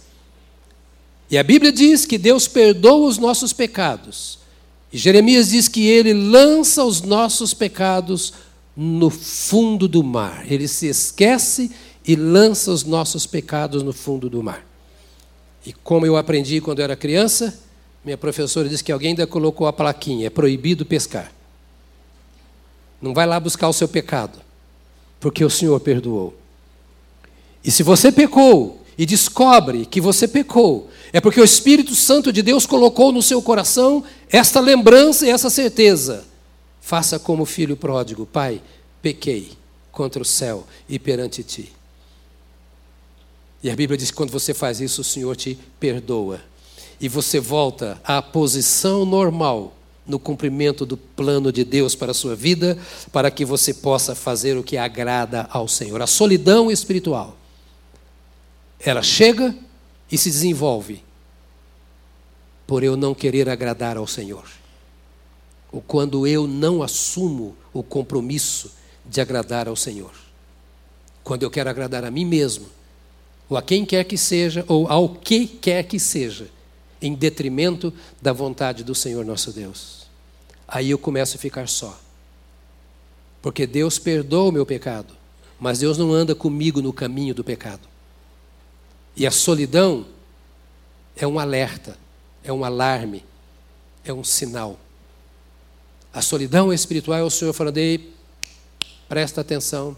[1.28, 4.38] E a Bíblia diz que Deus perdoa os nossos pecados.
[4.92, 8.34] E Jeremias diz que Ele lança os nossos pecados
[8.76, 10.44] no fundo do mar.
[10.48, 11.72] Ele se esquece
[12.06, 14.64] e lança os nossos pecados no fundo do mar.
[15.66, 17.58] E como eu aprendi quando era criança,
[18.04, 21.32] minha professora disse que alguém ainda colocou a plaquinha: é proibido pescar.
[23.00, 24.38] Não vai lá buscar o seu pecado,
[25.20, 26.34] porque o Senhor perdoou.
[27.64, 32.42] E se você pecou e descobre que você pecou, é porque o Espírito Santo de
[32.42, 36.24] Deus colocou no seu coração esta lembrança e essa certeza.
[36.80, 38.60] Faça como o filho pródigo: Pai,
[39.00, 39.52] pequei
[39.92, 41.72] contra o céu e perante ti.
[43.62, 46.40] E a Bíblia diz que quando você faz isso, o Senhor te perdoa
[47.02, 49.74] e você volta à posição normal
[50.06, 52.78] no cumprimento do plano de Deus para a sua vida,
[53.10, 56.00] para que você possa fazer o que agrada ao Senhor.
[56.00, 57.36] A solidão espiritual,
[58.78, 59.52] ela chega
[60.10, 61.02] e se desenvolve
[62.68, 64.48] por eu não querer agradar ao Senhor.
[65.72, 68.70] Ou quando eu não assumo o compromisso
[69.04, 70.12] de agradar ao Senhor.
[71.24, 72.66] Quando eu quero agradar a mim mesmo,
[73.48, 76.61] ou a quem quer que seja, ou ao que quer que seja
[77.02, 80.06] em detrimento da vontade do Senhor nosso Deus.
[80.66, 81.98] Aí eu começo a ficar só.
[83.42, 85.12] Porque Deus perdoa o meu pecado,
[85.58, 87.88] mas Deus não anda comigo no caminho do pecado.
[89.16, 90.06] E a solidão
[91.16, 91.98] é um alerta,
[92.44, 93.24] é um alarme,
[94.04, 94.78] é um sinal.
[96.14, 98.14] A solidão espiritual é o Senhor falando, Ei,
[99.08, 99.96] presta atenção,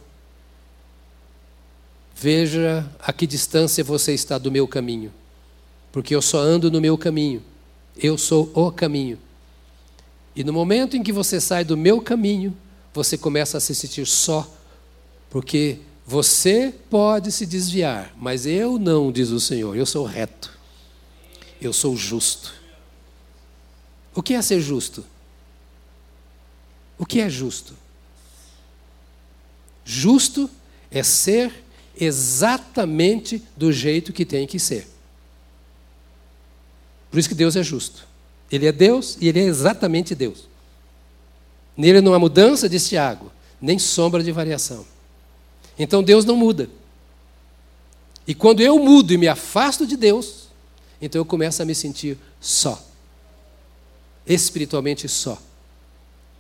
[2.15, 5.13] veja a que distância você está do meu caminho
[5.95, 7.41] porque eu só ando no meu caminho.
[7.97, 9.17] Eu sou o caminho.
[10.35, 12.53] E no momento em que você sai do meu caminho,
[12.93, 14.53] você começa a se sentir só,
[15.31, 19.77] porque você pode se desviar, mas eu não, diz o Senhor.
[19.77, 20.51] Eu sou reto.
[21.63, 22.53] Eu sou justo.
[24.13, 25.05] O que é ser justo?
[26.99, 27.73] O que é justo?
[29.85, 30.51] Justo
[30.91, 31.53] é ser
[31.97, 34.93] exatamente do jeito que tem que ser.
[37.15, 38.09] Por isso que Deus é justo.
[38.51, 40.49] Ele é Deus e ele é exatamente Deus.
[41.77, 44.85] Nele não há mudança, diz Tiago, nem sombra de variação.
[45.79, 46.69] Então Deus não muda.
[48.27, 50.49] E quando eu mudo e me afasto de Deus,
[51.01, 52.85] então eu começo a me sentir só.
[54.27, 55.41] Espiritualmente só.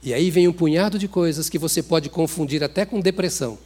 [0.03, 3.57] E aí vem um punhado de coisas que você pode confundir até com depressão.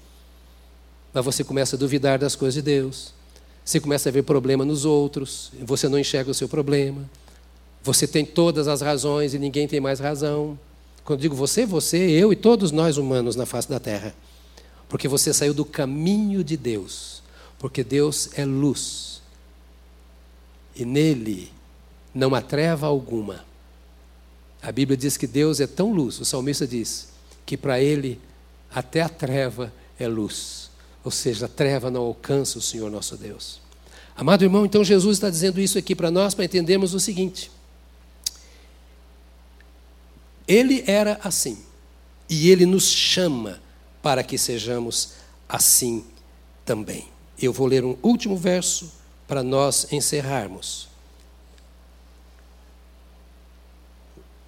[1.14, 3.15] Mas você começa a duvidar das coisas de Deus.
[3.69, 7.04] Você começa a ver problema nos outros, você não enxerga o seu problema.
[7.83, 10.58] Você tem todas as razões e ninguém tem mais razão.
[11.04, 14.14] Quando digo você, você, eu e todos nós humanos na face da terra.
[14.88, 17.23] Porque você saiu do caminho de Deus.
[17.58, 19.21] Porque Deus é luz.
[20.75, 21.52] E nele
[22.14, 23.44] não há treva alguma.
[24.62, 27.08] A Bíblia diz que Deus é tão luz, o salmista diz,
[27.44, 28.19] que para ele
[28.75, 30.67] até a treva é luz.
[31.09, 33.63] Ou seja, a treva não alcança o Senhor nosso Deus.
[34.15, 37.50] Amado irmão, então Jesus está dizendo isso aqui para nós para entendermos o seguinte:
[40.46, 41.65] Ele era assim,
[42.29, 43.59] e Ele nos chama
[44.02, 45.13] para que sejamos
[45.48, 46.04] assim
[46.63, 47.09] também.
[47.40, 48.92] Eu vou ler um último verso
[49.27, 50.88] para nós encerrarmos.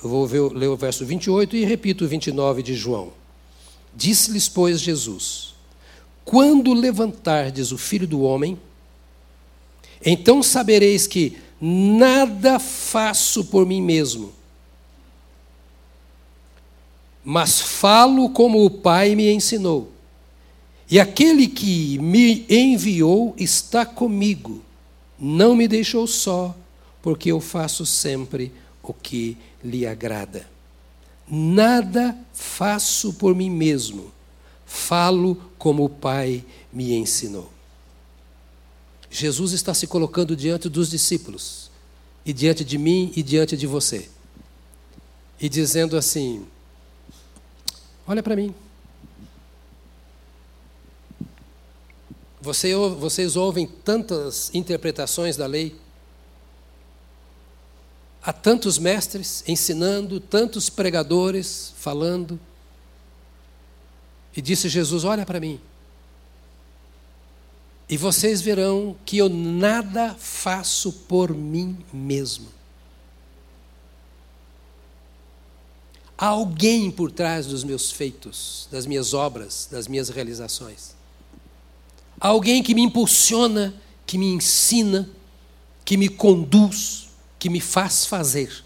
[0.05, 3.15] Eu vou ver, ler o verso 28 e repito o 29 de João.
[3.97, 5.50] Disse-lhes, pois, Jesus:
[6.31, 8.57] Quando levantardes o filho do homem,
[10.07, 14.33] então sabereis que nada faço por mim mesmo,
[17.25, 19.91] mas falo como o Pai me ensinou.
[20.89, 24.63] E aquele que me enviou está comigo,
[25.19, 26.55] não me deixou só,
[27.03, 28.53] porque eu faço sempre
[28.85, 30.49] o que lhe agrada.
[31.29, 34.13] Nada faço por mim mesmo,
[34.71, 37.51] falo como o Pai me ensinou.
[39.11, 41.69] Jesus está se colocando diante dos discípulos,
[42.25, 44.09] e diante de mim e diante de você,
[45.41, 46.47] e dizendo assim:
[48.07, 48.55] Olha para mim.
[52.41, 55.77] Você, vocês ouvem tantas interpretações da lei,
[58.23, 62.39] há tantos mestres ensinando, tantos pregadores falando,
[64.37, 65.61] e disse Jesus: Olha para mim
[67.91, 72.47] e vocês verão que eu nada faço por mim mesmo.
[76.17, 80.95] Há alguém por trás dos meus feitos, das minhas obras, das minhas realizações.
[82.21, 83.75] Há alguém que me impulsiona,
[84.07, 85.11] que me ensina,
[85.85, 87.09] que me conduz,
[87.41, 88.65] que me faz fazer.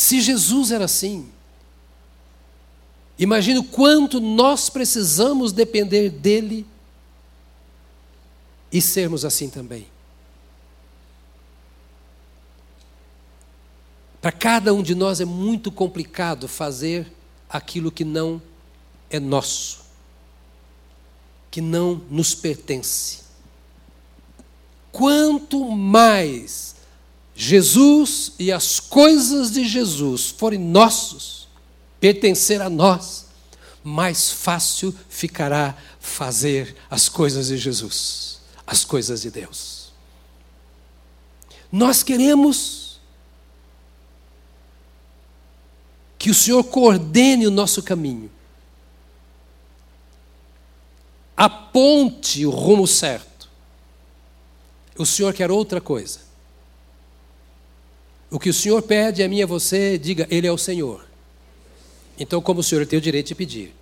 [0.00, 1.30] Se Jesus era assim,
[3.18, 6.66] Imagine o quanto nós precisamos depender dele
[8.72, 9.86] e sermos assim também.
[14.22, 17.12] Para cada um de nós é muito complicado fazer
[17.46, 18.40] aquilo que não
[19.10, 19.84] é nosso,
[21.50, 23.18] que não nos pertence.
[24.90, 26.74] Quanto mais
[27.42, 31.48] Jesus e as coisas de Jesus forem nossos,
[31.98, 33.28] pertencer a nós,
[33.82, 39.90] mais fácil ficará fazer as coisas de Jesus, as coisas de Deus.
[41.72, 43.00] Nós queremos
[46.18, 48.30] que o Senhor coordene o nosso caminho,
[51.34, 53.48] aponte o rumo certo.
[54.98, 56.29] O Senhor quer outra coisa.
[58.30, 61.04] O que o Senhor pede a mim e a você, diga, Ele é o Senhor.
[62.18, 63.74] Então, como o Senhor tem o direito de pedir.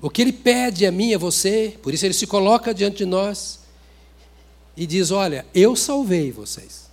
[0.00, 2.98] O que ele pede a mim e a você, por isso ele se coloca diante
[2.98, 3.60] de nós
[4.76, 6.86] e diz: Olha, eu salvei vocês.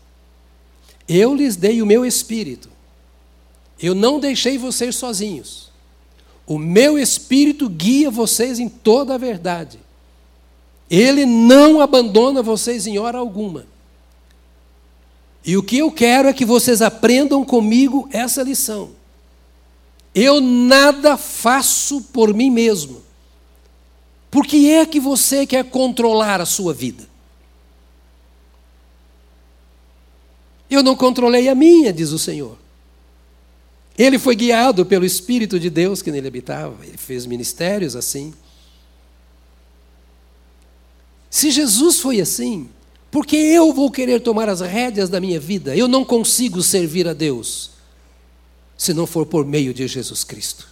[1.08, 2.70] Eu lhes dei o meu espírito.
[3.82, 5.70] Eu não deixei vocês sozinhos.
[6.48, 9.80] O meu espírito guia vocês em toda a verdade.
[10.90, 13.66] Ele não abandona vocês em hora alguma.
[15.46, 18.92] E o que eu quero é que vocês aprendam comigo essa lição.
[20.16, 23.02] Eu nada faço por mim mesmo.
[24.32, 27.08] Por que é que você quer controlar a sua vida?
[30.70, 32.58] Eu não controlei a minha, diz o Senhor.
[33.98, 36.84] Ele foi guiado pelo Espírito de Deus que nele habitava.
[36.86, 38.34] Ele fez ministérios assim.
[41.30, 42.70] Se Jesus foi assim,
[43.14, 45.76] por que eu vou querer tomar as rédeas da minha vida?
[45.78, 47.70] Eu não consigo servir a Deus
[48.76, 50.68] se não for por meio de Jesus Cristo.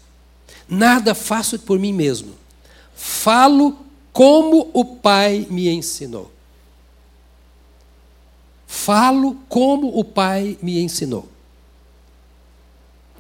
[0.68, 2.34] Nada faço por mim mesmo.
[2.96, 3.78] Falo
[4.12, 6.32] como o Pai me ensinou.
[8.66, 11.30] Falo como o Pai me ensinou.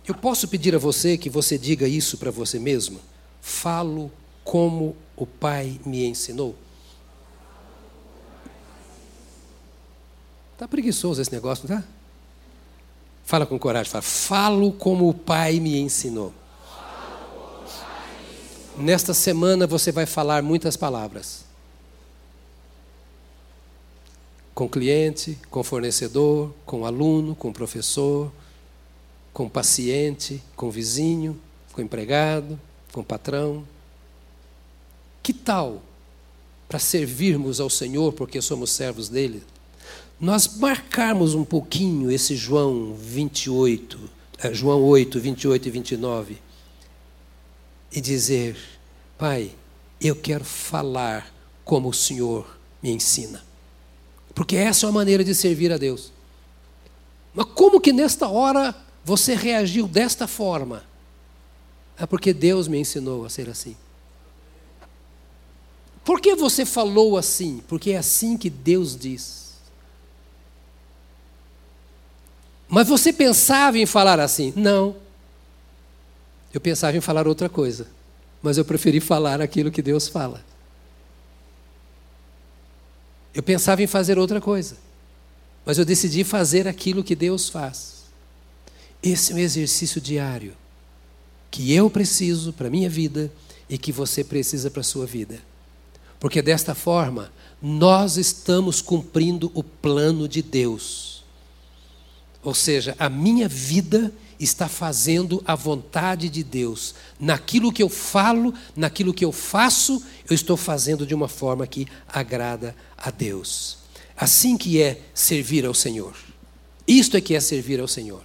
[0.07, 2.99] Eu posso pedir a você que você diga isso para você mesmo?
[3.39, 4.11] Falo
[4.43, 6.55] como o Pai me ensinou.
[10.61, 11.89] Está preguiçoso esse negócio, não está?
[13.25, 16.31] Fala com coragem, fala, falo como o Pai me ensinou.
[18.77, 21.45] Nesta semana você vai falar muitas palavras.
[24.53, 28.31] Com cliente, com fornecedor, com aluno, com professor,
[29.33, 31.41] com paciente, com vizinho,
[31.73, 32.59] com empregado,
[32.93, 33.67] com patrão.
[35.23, 35.81] Que tal
[36.69, 39.43] para servirmos ao Senhor porque somos servos dele?
[40.21, 43.99] Nós marcarmos um pouquinho esse João 28,
[44.37, 46.37] é, João 8, 28 e 29,
[47.91, 48.55] e dizer:
[49.17, 49.51] Pai,
[49.99, 51.33] eu quero falar
[51.65, 53.43] como o Senhor me ensina.
[54.35, 56.13] Porque essa é a maneira de servir a Deus.
[57.33, 60.83] Mas como que nesta hora você reagiu desta forma?
[61.97, 63.75] É porque Deus me ensinou a ser assim.
[66.05, 67.61] Por que você falou assim?
[67.67, 69.40] Porque é assim que Deus diz.
[72.71, 74.53] Mas você pensava em falar assim?
[74.55, 74.95] Não.
[76.53, 77.85] Eu pensava em falar outra coisa,
[78.41, 80.41] mas eu preferi falar aquilo que Deus fala.
[83.33, 84.77] Eu pensava em fazer outra coisa,
[85.65, 88.05] mas eu decidi fazer aquilo que Deus faz.
[89.03, 90.53] Esse é um exercício diário
[91.49, 93.29] que eu preciso para a minha vida
[93.69, 95.39] e que você precisa para a sua vida.
[96.21, 101.10] Porque desta forma, nós estamos cumprindo o plano de Deus.
[102.43, 106.95] Ou seja, a minha vida está fazendo a vontade de Deus.
[107.19, 111.87] Naquilo que eu falo, naquilo que eu faço, eu estou fazendo de uma forma que
[112.07, 113.77] agrada a Deus.
[114.17, 116.15] Assim que é servir ao Senhor.
[116.87, 118.23] Isto é que é servir ao Senhor.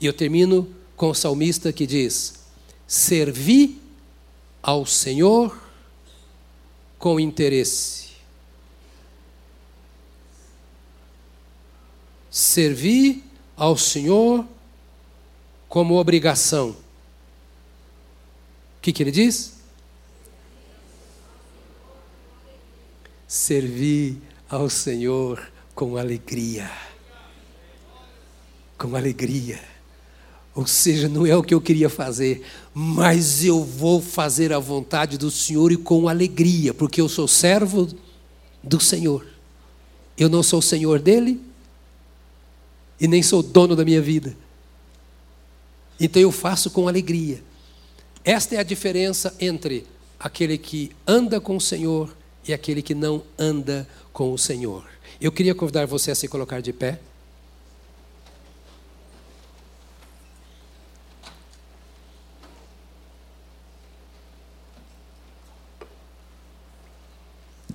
[0.00, 2.34] E eu termino com o salmista que diz:
[2.86, 3.80] Servi
[4.62, 5.60] ao Senhor
[6.98, 8.10] com interesse.
[12.30, 13.24] Servi
[13.60, 14.46] ao Senhor
[15.68, 16.70] como obrigação.
[16.70, 16.76] O
[18.80, 19.52] que, que ele diz?
[23.28, 24.16] Servir
[24.48, 26.70] ao Senhor com alegria.
[28.78, 29.60] Com alegria.
[30.54, 32.42] Ou seja, não é o que eu queria fazer,
[32.72, 37.86] mas eu vou fazer a vontade do Senhor e com alegria, porque eu sou servo
[38.62, 39.26] do Senhor.
[40.16, 41.49] Eu não sou senhor dele
[43.00, 44.36] e nem sou dono da minha vida.
[45.98, 47.42] Então eu faço com alegria.
[48.24, 49.86] Esta é a diferença entre
[50.18, 52.14] aquele que anda com o Senhor
[52.46, 54.84] e aquele que não anda com o Senhor.
[55.20, 57.00] Eu queria convidar você a se colocar de pé.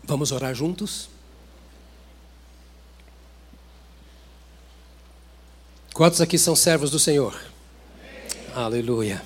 [0.04, 1.15] Vamos orar juntos?
[5.96, 7.34] Quantos aqui são servos do Senhor?
[8.54, 9.24] Aleluia.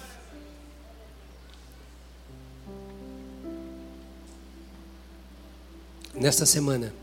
[6.14, 6.94] Nesta semana,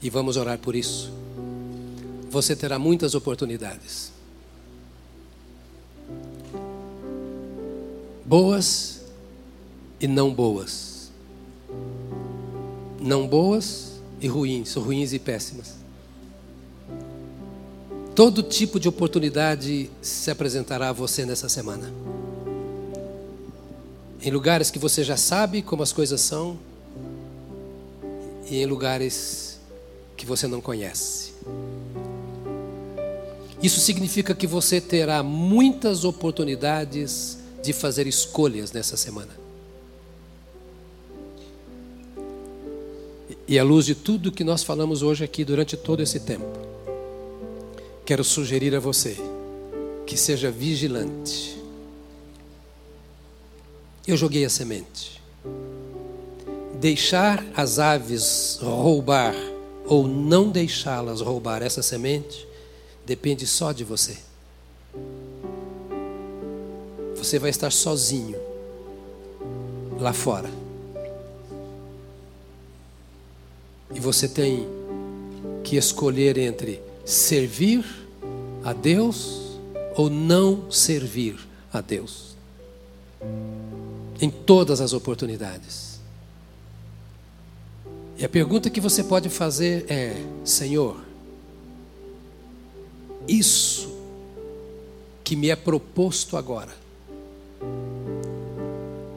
[0.00, 1.12] e vamos orar por isso,
[2.30, 4.12] você terá muitas oportunidades.
[8.24, 9.00] Boas
[10.00, 11.10] e não boas.
[13.00, 15.74] Não boas e ruins, ruins e péssimas.
[18.18, 21.94] Todo tipo de oportunidade se apresentará a você nessa semana.
[24.20, 26.58] Em lugares que você já sabe como as coisas são,
[28.50, 29.60] e em lugares
[30.16, 31.32] que você não conhece.
[33.62, 39.30] Isso significa que você terá muitas oportunidades de fazer escolhas nessa semana.
[43.46, 46.67] E à luz de tudo que nós falamos hoje aqui durante todo esse tempo,
[48.08, 49.18] quero sugerir a você
[50.06, 51.62] que seja vigilante.
[54.06, 55.22] Eu joguei a semente.
[56.80, 59.34] Deixar as aves roubar
[59.84, 62.48] ou não deixá-las roubar essa semente
[63.04, 64.16] depende só de você.
[67.14, 68.40] Você vai estar sozinho
[70.00, 70.48] lá fora.
[73.94, 74.66] E você tem
[75.62, 77.86] que escolher entre servir
[78.62, 79.58] a Deus
[79.96, 81.38] ou não servir
[81.72, 82.36] a Deus.
[84.20, 86.00] Em todas as oportunidades.
[88.18, 91.00] E a pergunta que você pode fazer é: Senhor,
[93.26, 93.88] isso
[95.24, 96.74] que me é proposto agora,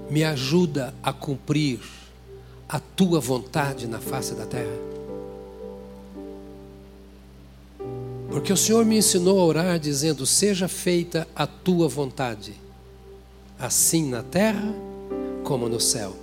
[0.09, 1.81] me ajuda a cumprir
[2.69, 5.00] a tua vontade na face da terra?
[8.31, 12.53] Porque o Senhor me ensinou a orar dizendo: Seja feita a tua vontade,
[13.59, 14.73] assim na terra
[15.43, 16.15] como no céu.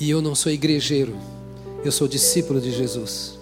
[0.00, 1.14] E eu não sou igrejeiro,
[1.84, 3.38] eu sou discípulo de Jesus.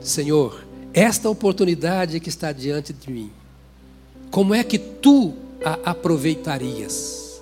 [0.00, 3.30] Senhor, esta oportunidade que está diante de mim,
[4.30, 7.40] como é que tu a aproveitarias?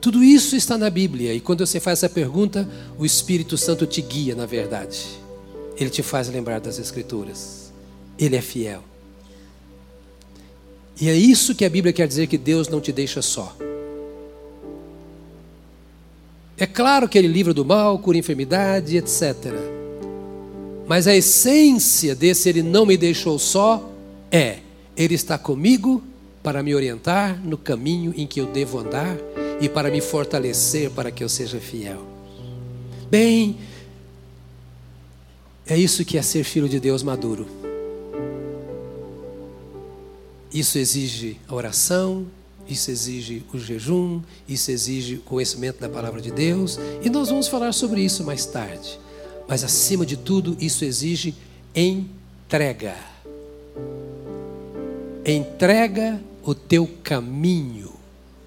[0.00, 2.68] Tudo isso está na Bíblia, e quando você faz essa pergunta,
[2.98, 5.21] o Espírito Santo te guia, na verdade.
[5.76, 7.72] Ele te faz lembrar das Escrituras.
[8.18, 8.82] Ele é fiel.
[11.00, 13.56] E é isso que a Bíblia quer dizer que Deus não te deixa só.
[16.56, 19.52] É claro que ele livra do mal, cura enfermidade, etc.
[20.86, 23.90] Mas a essência desse ele não me deixou só
[24.30, 24.58] é:
[24.96, 26.02] ele está comigo
[26.42, 29.16] para me orientar no caminho em que eu devo andar
[29.60, 32.02] e para me fortalecer para que eu seja fiel.
[33.10, 33.56] Bem,
[35.66, 37.46] é isso que é ser filho de Deus maduro.
[40.52, 42.26] Isso exige a oração,
[42.68, 47.48] isso exige o jejum, isso exige o conhecimento da palavra de Deus, e nós vamos
[47.48, 48.98] falar sobre isso mais tarde.
[49.48, 51.34] Mas acima de tudo, isso exige
[51.74, 52.96] entrega.
[55.24, 57.92] Entrega o teu caminho,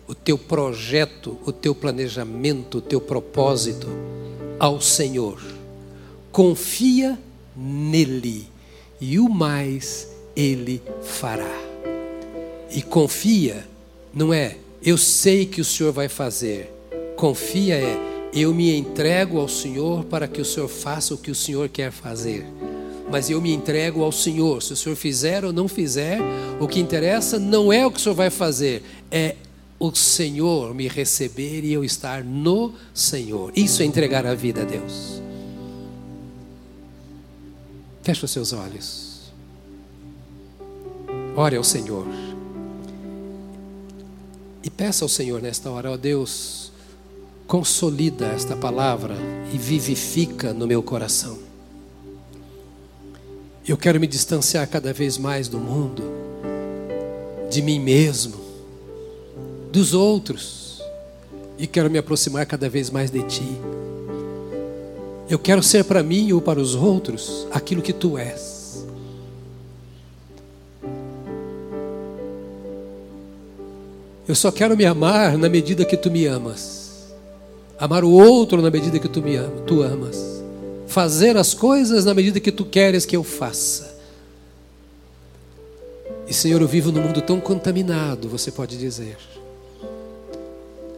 [0.07, 3.87] o teu projeto, o teu planejamento, o teu propósito
[4.59, 5.54] ao Senhor.
[6.35, 7.17] Confia
[7.55, 8.45] nele
[8.99, 11.57] e o mais ele fará.
[12.69, 13.65] E confia
[14.13, 16.69] não é eu sei que o Senhor vai fazer.
[17.15, 17.97] Confia é
[18.33, 21.89] eu me entrego ao Senhor para que o Senhor faça o que o Senhor quer
[21.89, 22.45] fazer.
[23.09, 24.61] Mas eu me entrego ao Senhor.
[24.61, 26.19] Se o Senhor fizer ou não fizer,
[26.59, 29.35] o que interessa não é o que o Senhor vai fazer, é
[29.79, 33.53] o Senhor me receber e eu estar no Senhor.
[33.55, 35.23] Isso é entregar a vida a Deus.
[38.05, 39.33] Feche os seus olhos.
[41.35, 42.05] Ore ao Senhor.
[44.63, 46.71] E peça ao Senhor nesta hora, ó Deus,
[47.47, 49.15] consolida esta palavra
[49.51, 51.39] e vivifica no meu coração.
[53.67, 56.03] Eu quero me distanciar cada vez mais do mundo,
[57.49, 58.35] de mim mesmo,
[59.71, 60.79] dos outros,
[61.57, 63.57] e quero me aproximar cada vez mais de Ti.
[65.29, 68.55] Eu quero ser para mim ou para os outros aquilo que Tu és.
[74.27, 77.13] Eu só quero me amar na medida que tu me amas.
[77.77, 80.43] Amar o outro na medida que tu me tu amas.
[80.87, 83.95] Fazer as coisas na medida que tu queres que eu faça.
[86.27, 89.17] E Senhor, eu vivo num mundo tão contaminado, você pode dizer.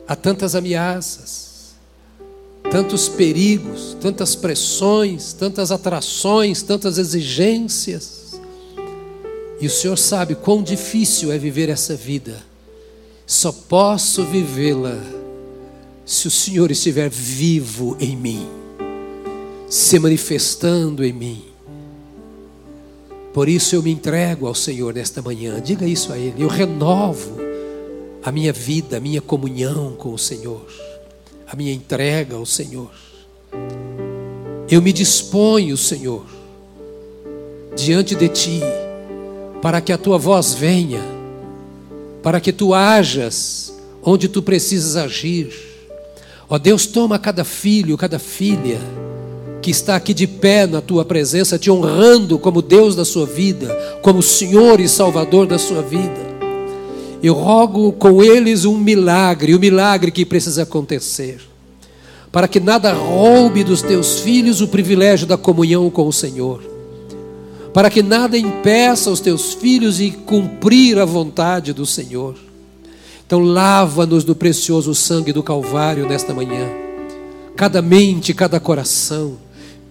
[0.07, 1.56] Há tantas ameaças,
[2.71, 8.39] tantos perigos, tantas pressões, tantas atrações, tantas exigências.
[9.59, 12.47] E o Senhor sabe quão difícil é viver essa vida
[13.27, 14.97] só posso vivê-la
[16.05, 18.47] se o Senhor estiver vivo em mim,
[19.67, 21.43] se manifestando em mim.
[23.33, 25.61] Por isso eu me entrego ao Senhor nesta manhã.
[25.61, 26.41] Diga isso a Ele.
[26.41, 27.35] Eu renovo
[28.23, 30.65] a minha vida, a minha comunhão com o Senhor,
[31.47, 32.91] a minha entrega ao Senhor.
[34.69, 36.25] Eu me disponho, Senhor,
[37.75, 38.59] diante de Ti,
[39.61, 41.17] para que a Tua voz venha
[42.27, 43.73] para que tu hajas
[44.03, 45.47] onde tu precisas agir.
[46.49, 48.79] Ó Deus, toma cada filho, cada filha
[49.61, 53.73] que está aqui de pé na tua presença, te honrando como Deus da sua vida,
[54.01, 56.26] como Senhor e Salvador da sua vida.
[57.21, 61.41] Eu rogo com eles um milagre, o um milagre que precisa acontecer,
[62.31, 66.77] para que nada roube dos teus filhos o privilégio da comunhão com o Senhor
[67.77, 72.33] para que nada impeça os teus filhos de cumprir a vontade do Senhor.
[73.23, 76.67] Então, lava-nos do precioso sangue do Calvário nesta manhã,
[77.55, 79.37] cada mente, cada coração.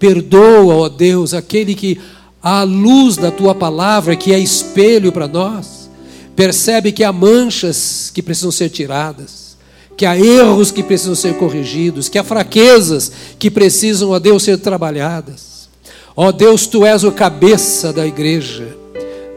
[0.00, 2.00] Perdoa, ó Deus, aquele que,
[2.42, 5.75] à luz da tua palavra, que é espelho para nós,
[6.36, 9.56] percebe que há manchas que precisam ser tiradas,
[9.96, 14.58] que há erros que precisam ser corrigidos, que há fraquezas que precisam, ó Deus, ser
[14.58, 15.68] trabalhadas.
[16.14, 18.76] Ó Deus, tu és o cabeça da igreja,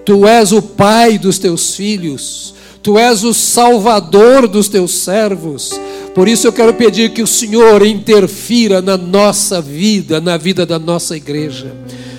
[0.06, 5.72] tu és o pai dos teus filhos, tu és o salvador dos teus servos.
[6.16, 10.80] Por isso eu quero pedir que o Senhor interfira na nossa vida, na vida da
[10.80, 11.74] nossa igreja.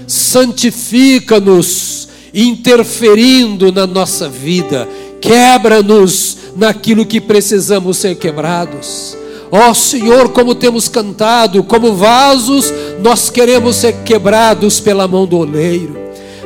[0.06, 1.99] Santifica-nos,
[2.34, 4.88] interferindo na nossa vida.
[5.20, 9.16] Quebra-nos naquilo que precisamos ser quebrados.
[9.50, 12.72] Ó oh, Senhor, como temos cantado, como vasos,
[13.02, 15.98] nós queremos ser quebrados pela mão do oleiro.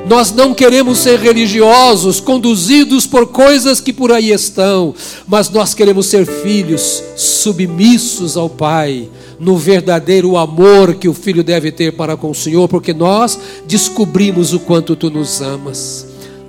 [0.06, 4.94] Nós não queremos ser religiosos, conduzidos por coisas que por aí estão,
[5.26, 9.08] mas nós queremos ser filhos submissos ao Pai,
[9.38, 14.52] no verdadeiro amor que o filho deve ter para com o Senhor, porque nós descobrimos
[14.52, 16.06] o quanto tu nos amas.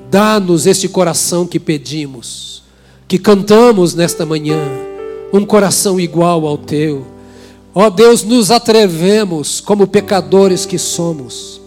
[0.10, 2.64] Dá-nos este coração que pedimos,
[3.08, 4.60] que cantamos nesta manhã
[5.34, 7.06] um coração igual ao teu.
[7.74, 11.60] Ó Deus, nos atrevemos, como pecadores que somos,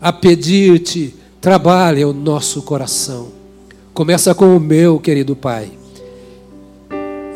[0.00, 3.28] a pedir-te, trabalhe o nosso coração.
[3.92, 5.70] Começa com o meu, querido Pai,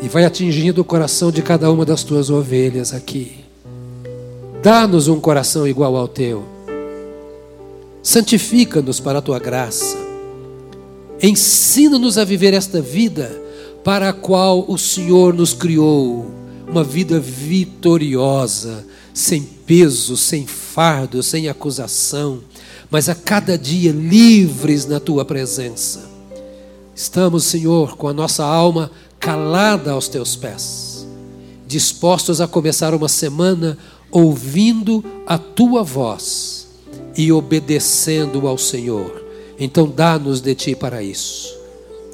[0.05, 3.37] e vai atingindo o coração de cada uma das tuas ovelhas aqui.
[4.61, 6.45] Dá-nos um coração igual ao teu.
[8.03, 9.97] Santifica-nos para a tua graça.
[11.19, 13.41] Ensina-nos a viver esta vida
[13.83, 16.27] para a qual o Senhor nos criou,
[16.67, 22.41] uma vida vitoriosa, sem peso, sem fardo, sem acusação,
[22.91, 26.13] mas a cada dia livres na tua presença.
[26.95, 28.89] Estamos, Senhor, com a nossa alma
[29.19, 31.07] calada aos teus pés,
[31.67, 33.77] dispostos a começar uma semana
[34.11, 36.67] ouvindo a tua voz
[37.17, 39.23] e obedecendo ao Senhor.
[39.59, 41.55] Então, dá-nos de ti para isso.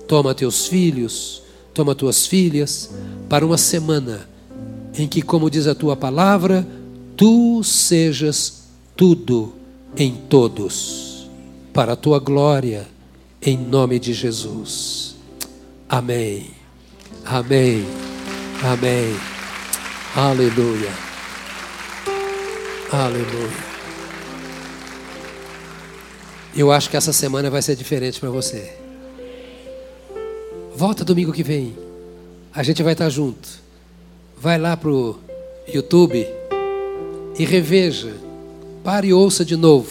[0.07, 1.41] Toma teus filhos,
[1.73, 2.91] toma tuas filhas,
[3.27, 4.27] para uma semana
[4.97, 6.67] em que, como diz a tua palavra,
[7.15, 8.63] tu sejas
[8.95, 9.53] tudo
[9.95, 11.29] em todos,
[11.73, 12.87] para a tua glória,
[13.41, 15.15] em nome de Jesus.
[15.89, 16.60] Amém.
[17.25, 17.85] Amém.
[18.63, 19.15] Amém.
[20.15, 20.91] Aleluia.
[22.91, 23.71] Aleluia.
[26.55, 28.73] Eu acho que essa semana vai ser diferente para você.
[30.75, 31.77] Volta domingo que vem.
[32.53, 33.47] A gente vai estar junto.
[34.37, 35.17] Vai lá pro
[35.71, 36.27] YouTube
[37.37, 38.13] e reveja.
[38.83, 39.89] Pare e ouça de novo.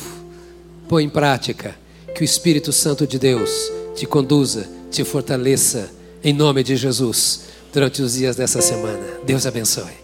[0.89, 1.74] Põe em prática.
[2.14, 5.91] Que o Espírito Santo de Deus te conduza, te fortaleça,
[6.23, 7.43] em nome de Jesus,
[7.73, 9.03] durante os dias dessa semana.
[9.25, 10.00] Deus abençoe.